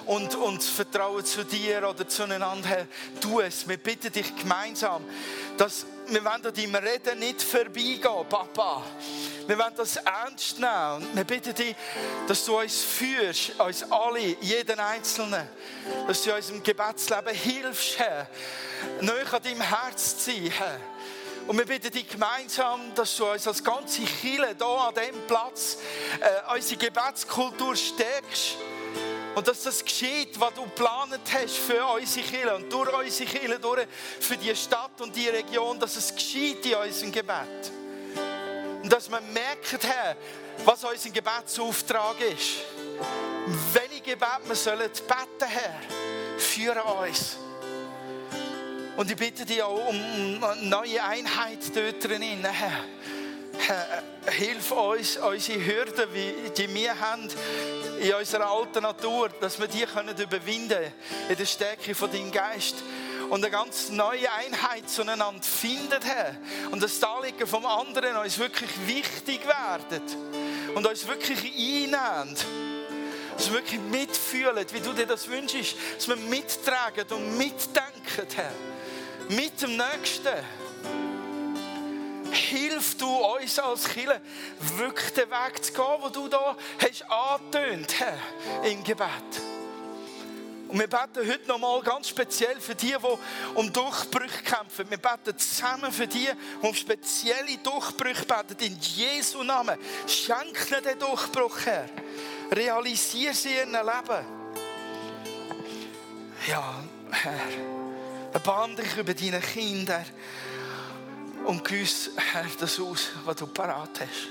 und, 0.06 0.34
und 0.34 0.58
das 0.58 0.68
Vertrauen 0.68 1.24
zu 1.24 1.44
dir 1.44 1.88
oder 1.88 2.08
zueinander, 2.08 2.68
Herr, 2.68 2.86
tu 3.20 3.40
es. 3.40 3.68
Wir 3.68 3.76
bitten 3.76 4.12
dich 4.12 4.34
gemeinsam, 4.34 5.04
dass 5.56 5.86
wir 6.10 6.24
wollen 6.24 6.44
an 6.44 6.54
deinem 6.54 6.74
Reden 6.74 7.18
nicht 7.20 7.42
vorbeigehen, 7.42 8.28
Papa. 8.28 8.82
Wir 9.46 9.58
wollen 9.58 9.74
das 9.76 9.96
ernst 9.96 10.58
nehmen. 10.58 10.96
Und 10.96 11.16
wir 11.16 11.24
bitten 11.24 11.54
dich, 11.54 11.74
dass 12.26 12.44
du 12.44 12.58
uns 12.58 12.82
führst, 12.82 13.58
uns 13.60 13.84
alle, 13.90 14.36
jeden 14.40 14.78
Einzelnen, 14.78 15.48
dass 16.06 16.22
du 16.22 16.34
unserem 16.34 16.62
Gebetsleben 16.62 17.34
hilfst, 17.34 17.98
Herr, 17.98 18.26
neu 19.00 19.22
an 19.22 19.42
deinem 19.42 19.60
Herz 19.60 20.24
zu 20.24 20.30
sein, 20.30 20.50
Herr. 20.50 20.80
Und 21.46 21.58
wir 21.58 21.66
bitten 21.66 21.90
dich 21.90 22.08
gemeinsam, 22.08 22.94
dass 22.94 23.16
du 23.16 23.26
uns 23.26 23.46
als 23.46 23.62
ganze 23.62 24.02
Kirche 24.02 24.56
hier 24.56 24.66
an 24.66 24.94
diesem 24.94 25.26
Platz 25.26 25.78
äh, 26.20 26.54
unsere 26.54 26.78
Gebetskultur 26.78 27.74
stärkst. 27.74 28.56
Und 29.40 29.48
dass 29.48 29.62
das 29.62 29.82
geschieht, 29.82 30.38
was 30.38 30.52
du 30.52 30.64
geplant 30.64 31.18
hast 31.32 31.56
für 31.56 31.82
unsere 31.86 32.26
Kirche 32.26 32.54
und 32.56 32.70
durch 32.70 32.92
unsere 32.92 33.30
Kirche, 33.30 33.58
durch 33.58 33.86
für 34.20 34.36
die 34.36 34.54
Stadt 34.54 35.00
und 35.00 35.16
die 35.16 35.28
Region, 35.28 35.80
dass 35.80 35.96
es 35.96 36.14
geschieht 36.14 36.66
in 36.66 36.74
unserem 36.74 37.10
Gebet. 37.10 37.72
Und 38.82 38.92
dass 38.92 39.08
man 39.08 39.24
merkt, 39.32 39.82
Herr, 39.82 40.14
was 40.62 40.84
unser 40.84 41.08
Gebetsauftrag 41.08 42.20
ist. 42.20 42.50
Welche 43.72 44.02
Gebet 44.02 44.40
wir 44.44 44.54
sollen 44.54 44.90
beten, 44.90 45.48
Herr, 45.48 45.80
für 46.36 46.84
uns. 47.00 47.38
Und 48.98 49.10
ich 49.10 49.16
bitte 49.16 49.46
dich 49.46 49.62
auch 49.62 49.88
um 49.88 50.44
eine 50.44 50.62
neue 50.64 51.02
Einheit 51.02 51.60
dort 51.74 52.04
drin. 52.04 52.44
Herr, 52.44 54.02
hilf 54.32 54.70
uns, 54.70 55.16
unsere 55.16 55.64
Hürden, 55.64 56.08
die 56.54 56.74
wir 56.74 57.00
haben 57.00 57.26
in 58.00 58.14
unserer 58.14 58.50
alten 58.50 58.82
Natur, 58.82 59.28
dass 59.40 59.58
wir 59.60 59.66
die 59.66 59.84
können 59.84 60.16
überwinden 60.16 60.92
in 61.28 61.36
der 61.36 61.44
Stärke 61.44 61.94
von 61.94 62.10
deinem 62.10 62.32
Geist 62.32 62.76
und 63.28 63.44
eine 63.44 63.50
ganz 63.50 63.90
neue 63.90 64.32
Einheit 64.32 64.88
zueinander 64.88 65.42
findet, 65.42 66.04
Herr. 66.04 66.34
Und 66.70 66.82
das 66.82 67.02
Anliegen 67.02 67.46
vom 67.46 67.66
anderen 67.66 68.16
uns 68.16 68.38
wirklich 68.38 68.70
wichtig 68.86 69.40
werden 69.46 70.02
und 70.74 70.86
uns 70.86 71.06
wirklich 71.06 71.44
einnehmen. 71.44 72.36
Dass 73.36 73.48
wir 73.48 73.54
wirklich 73.54 73.80
mitfühlen, 73.80 74.66
wie 74.72 74.80
du 74.80 74.92
dir 74.92 75.06
das 75.06 75.28
wünschst, 75.28 75.76
dass 75.96 76.08
wir 76.08 76.16
mittragen 76.16 77.06
und 77.10 77.38
mitdenken, 77.38 78.26
Herr. 78.34 78.52
Mit 79.28 79.60
dem 79.62 79.76
Nächsten 79.76 80.28
hilf 82.50 82.96
du 82.96 83.06
uns 83.06 83.58
als 83.58 83.88
Kirche, 83.88 84.20
wirklich 84.76 85.10
den 85.12 85.30
Weg 85.30 85.64
zu 85.64 85.72
gehen, 85.72 86.02
den 86.04 86.12
du 86.12 86.28
da 86.28 86.56
hast 86.82 87.04
angetönt 87.10 87.94
Herr, 87.98 88.18
im 88.64 88.82
Gebet. 88.84 89.06
Und 90.68 90.78
wir 90.78 90.86
beten 90.86 91.28
heute 91.28 91.48
nochmal 91.48 91.80
ganz 91.82 92.08
speziell 92.08 92.60
für 92.60 92.76
die, 92.76 92.94
die 92.94 93.58
um 93.58 93.72
Durchbrüche 93.72 94.42
kämpfen. 94.44 94.88
Wir 94.88 94.98
beten 94.98 95.36
zusammen 95.36 95.90
für 95.90 96.06
die, 96.06 96.28
die 96.28 96.66
um 96.66 96.72
spezielle 96.72 97.58
Durchbrüche 97.60 98.24
beten. 98.24 98.64
In 98.64 98.78
Jesu 98.78 99.42
Namen. 99.42 99.76
Schenk 100.06 100.70
ihnen 100.70 100.84
den 100.84 100.98
Durchbruch 101.00 101.66
her. 101.66 101.88
Realisiere 102.52 103.34
sie 103.34 103.48
in 103.48 103.72
ihrem 103.72 103.86
Leben. 103.86 104.24
Ja, 106.46 106.84
Herr, 107.10 107.40
erbarm 108.32 108.76
dich 108.76 108.96
über 108.96 109.12
deine 109.12 109.40
Kinder 109.40 110.04
und 111.44 111.64
gieß, 111.66 112.10
Herr, 112.16 112.46
das 112.58 112.78
aus, 112.80 113.08
was 113.24 113.36
du 113.36 113.46
parat 113.46 114.00
hast. 114.00 114.28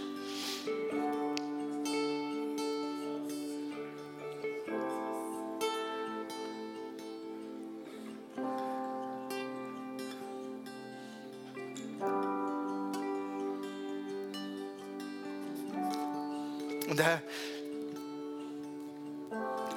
Und 16.90 17.00
Herr, 17.02 17.22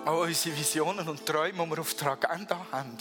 auch 0.06 0.22
unsere 0.22 0.56
Visionen 0.56 1.08
und 1.08 1.26
Träume, 1.26 1.64
die 1.64 1.70
wir 1.70 1.78
auf 1.78 1.94
der 1.94 2.08
Agenda 2.12 2.66
haben, 2.72 2.96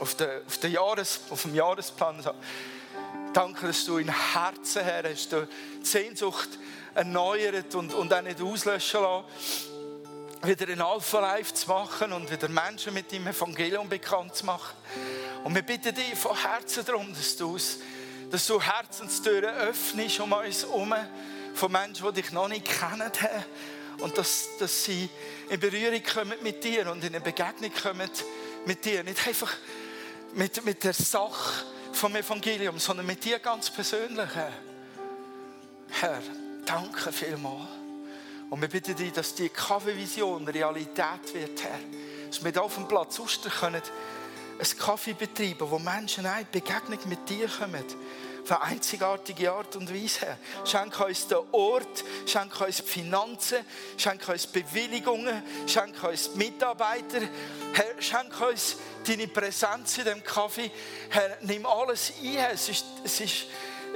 auf, 0.00 0.14
der, 0.16 0.42
auf, 0.46 0.58
der 0.58 0.70
Jahres, 0.70 1.20
auf 1.30 1.42
dem 1.42 1.54
Jahresplan, 1.54 2.22
Danke, 3.34 3.66
dass 3.66 3.84
du 3.84 3.98
in 3.98 4.08
Herzen 4.32 4.84
her 4.84 5.02
hast, 5.10 5.32
du 5.32 5.48
die 5.80 5.84
Sehnsucht 5.84 6.50
erneuert 6.94 7.74
und, 7.74 7.92
und 7.92 8.14
auch 8.14 8.22
nicht 8.22 8.40
auslöschen 8.40 9.00
lassen. 9.02 9.24
Wieder 10.44 10.68
ein 10.68 10.80
Alpha 10.80 11.18
Life 11.18 11.52
zu 11.52 11.68
machen 11.68 12.12
und 12.12 12.30
wieder 12.30 12.48
Menschen 12.48 12.94
mit 12.94 13.10
dem 13.10 13.26
Evangelium 13.26 13.88
bekannt 13.88 14.36
zu 14.36 14.46
machen. 14.46 14.76
Und 15.42 15.52
wir 15.52 15.62
bitten 15.62 15.92
dich 15.92 16.14
von 16.14 16.40
Herzen 16.40 16.84
darum, 16.84 17.12
dass 17.12 17.36
du, 17.36 17.58
dass 18.30 18.46
du 18.46 18.62
Herzenstüren 18.62 19.52
öffnest 19.56 20.20
um 20.20 20.32
uns 20.32 20.62
herum, 20.62 20.94
von 21.54 21.72
Menschen, 21.72 22.06
die 22.06 22.22
dich 22.22 22.30
noch 22.30 22.46
nicht 22.46 22.66
kennen. 22.66 23.10
Und 23.98 24.16
dass, 24.16 24.46
dass 24.60 24.84
sie 24.84 25.08
in 25.50 25.58
Berührung 25.58 26.02
kommen 26.04 26.38
mit 26.40 26.62
dir 26.62 26.88
und 26.88 27.02
in 27.02 27.16
eine 27.16 27.20
Begegnung 27.20 27.72
kommen 27.82 28.08
mit 28.64 28.84
dir. 28.84 29.02
Nicht 29.02 29.26
einfach 29.26 29.52
mit, 30.34 30.64
mit 30.64 30.84
der 30.84 30.94
Sache, 30.94 31.73
vom 31.94 32.14
Evangelium, 32.16 32.78
sondern 32.78 33.06
mit 33.06 33.24
dir 33.24 33.38
ganz 33.38 33.70
persönlich, 33.70 34.28
Herr. 36.00 36.20
Danke 36.66 37.12
vielmals. 37.12 37.68
Und 38.50 38.60
wir 38.60 38.68
bitten 38.68 38.94
dich, 38.94 39.12
dass 39.12 39.34
die 39.34 39.48
Kaffeevision 39.48 40.46
Realität 40.46 41.32
wird, 41.32 41.62
Herr. 41.62 41.78
Dass 42.28 42.42
wir 42.44 42.52
hier 42.52 42.62
auf 42.62 42.74
dem 42.74 42.88
Platz 42.88 43.18
Oster 43.18 43.50
können 43.50 43.82
einen 44.58 44.78
Kaffee 44.78 45.14
betreiben, 45.14 45.70
wo 45.70 45.78
Menschen 45.78 46.24
in 46.24 46.46
Begegnung 46.50 46.98
mit 47.06 47.28
dir 47.28 47.48
kommen, 47.48 47.84
auf 48.44 48.50
eine 48.50 48.62
einzigartige 48.62 49.50
Art 49.50 49.74
und 49.76 49.92
Weise, 49.92 50.20
Herr. 50.20 50.38
Schenke 50.64 51.04
uns 51.04 51.26
den 51.26 51.38
Ort, 51.52 52.04
schenke 52.26 52.64
uns 52.64 52.76
die 52.76 52.82
Finanzen, 52.82 53.58
schenke 53.96 54.32
uns 54.32 54.46
Bewilligungen, 54.46 55.42
schenke 55.66 56.08
uns 56.08 56.34
Mitarbeiter. 56.34 57.20
Herr, 57.72 58.00
schenke 58.02 58.48
uns 58.48 58.76
deine 59.06 59.28
Präsenz 59.28 59.98
in 59.98 60.04
dem 60.04 60.22
Kaffee. 60.22 60.70
Herr, 61.10 61.38
nimm 61.42 61.64
alles 61.64 62.12
ein. 62.22 62.36
Es 62.52 62.68
ist, 62.68 62.84
es 63.02 63.20
ist, 63.20 63.46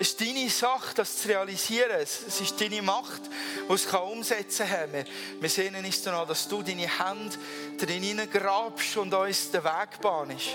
es 0.00 0.08
ist 0.08 0.20
deine 0.20 0.48
Sache, 0.48 0.94
das 0.94 1.18
zu 1.18 1.28
realisieren. 1.28 2.00
Es 2.00 2.40
ist 2.40 2.58
deine 2.60 2.80
Macht, 2.80 3.22
die 3.68 3.72
es 3.72 3.86
umsetzen 3.86 4.66
kann. 4.66 4.92
Wir, 4.92 5.04
wir 5.40 5.48
sehnen 5.50 5.84
uns 5.84 6.02
danach, 6.02 6.26
dass 6.26 6.48
du 6.48 6.62
deine 6.62 6.88
Hände 6.88 7.36
drin 7.78 8.02
hineingrabst 8.02 8.96
und 8.96 9.12
uns 9.12 9.50
den 9.50 9.64
Weg 9.64 10.00
bahnst. 10.00 10.48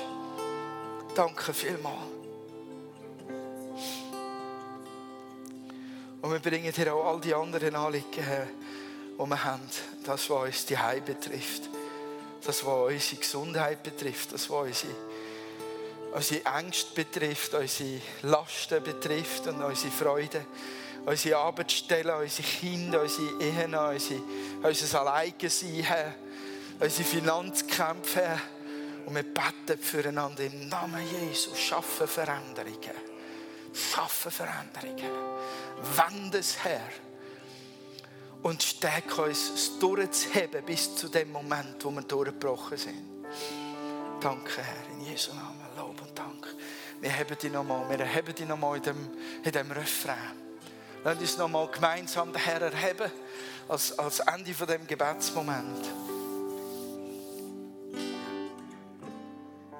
Danke 1.16 1.54
vielmals. 1.54 2.13
Und 6.24 6.32
wir 6.32 6.40
bringen 6.40 6.72
dir 6.72 6.96
auch 6.96 7.04
all 7.04 7.20
die 7.20 7.34
anderen 7.34 7.76
Anliegen, 7.76 8.08
die 8.14 9.30
wir 9.30 9.44
haben. 9.44 9.70
Das, 10.06 10.30
was 10.30 10.48
uns 10.48 10.66
die 10.66 10.78
Heim 10.78 11.04
betrifft. 11.04 11.64
Das, 12.46 12.66
was 12.66 12.94
unsere 12.94 13.20
Gesundheit 13.20 13.84
betrifft. 13.84 14.32
Das, 14.32 14.50
was 14.50 14.68
unsere, 14.68 14.96
unsere 16.14 16.46
Ängste 16.46 16.96
betrifft. 16.96 17.54
Unsere 17.56 18.00
Lasten 18.22 18.82
betrifft 18.82 19.48
und 19.48 19.62
unsere 19.62 19.92
Freude. 19.92 20.46
Unsere 21.06 21.40
Arbeitsstellen, 21.40 22.16
unsere 22.16 22.48
Kinder, 22.48 23.02
unsere 23.02 23.44
Ehen, 23.44 23.76
unsere, 23.76 24.22
unser 24.64 25.02
Alleinsein, 25.02 26.16
unsere 26.80 27.04
Finanzkämpfe. 27.04 28.40
Und 29.06 29.16
wir 29.16 29.24
beten 29.24 29.78
füreinander 29.78 30.46
im 30.46 30.70
Namen 30.70 31.06
Jesus. 31.06 31.60
Schaffen 31.60 32.08
Veränderungen. 32.08 33.13
Schaffen 33.74 34.32
Veränderungen. 34.32 35.12
Wende 35.96 36.38
es 36.38 36.64
her. 36.64 36.88
Und 38.42 38.62
stärke 38.62 39.24
uns, 39.24 39.50
es 39.50 39.80
durchzuheben 39.80 40.66
bis 40.66 40.96
zu 40.96 41.08
dem 41.08 41.32
Moment, 41.32 41.84
wo 41.84 41.92
wir 41.92 42.02
durchgebrochen 42.02 42.78
sind. 42.78 43.26
Danke, 44.20 44.62
Herr, 44.62 44.94
in 44.94 45.06
Jesu 45.06 45.34
Namen. 45.34 45.64
Lob 45.78 46.02
und 46.02 46.18
Dank. 46.18 46.48
Wir 47.02 47.14
haben 47.14 47.38
dich 47.38 47.52
nochmal, 47.52 47.90
wir 47.90 48.08
haben 48.08 48.36
dich 48.36 48.48
nochmal 48.48 48.78
in 48.78 48.84
dem, 48.84 49.10
in 49.44 49.52
dem 49.52 49.72
Refrain. 49.72 50.16
Lass 51.04 51.18
uns 51.18 51.38
nochmal 51.38 51.68
gemeinsam 51.68 52.32
den 52.32 52.42
Herr 52.42 52.62
erheben, 52.62 53.12
als, 53.68 53.98
als 54.00 54.20
Ende 54.20 54.54
von 54.54 54.68
dem 54.68 54.88
Gebetsmoment. 54.88 56.13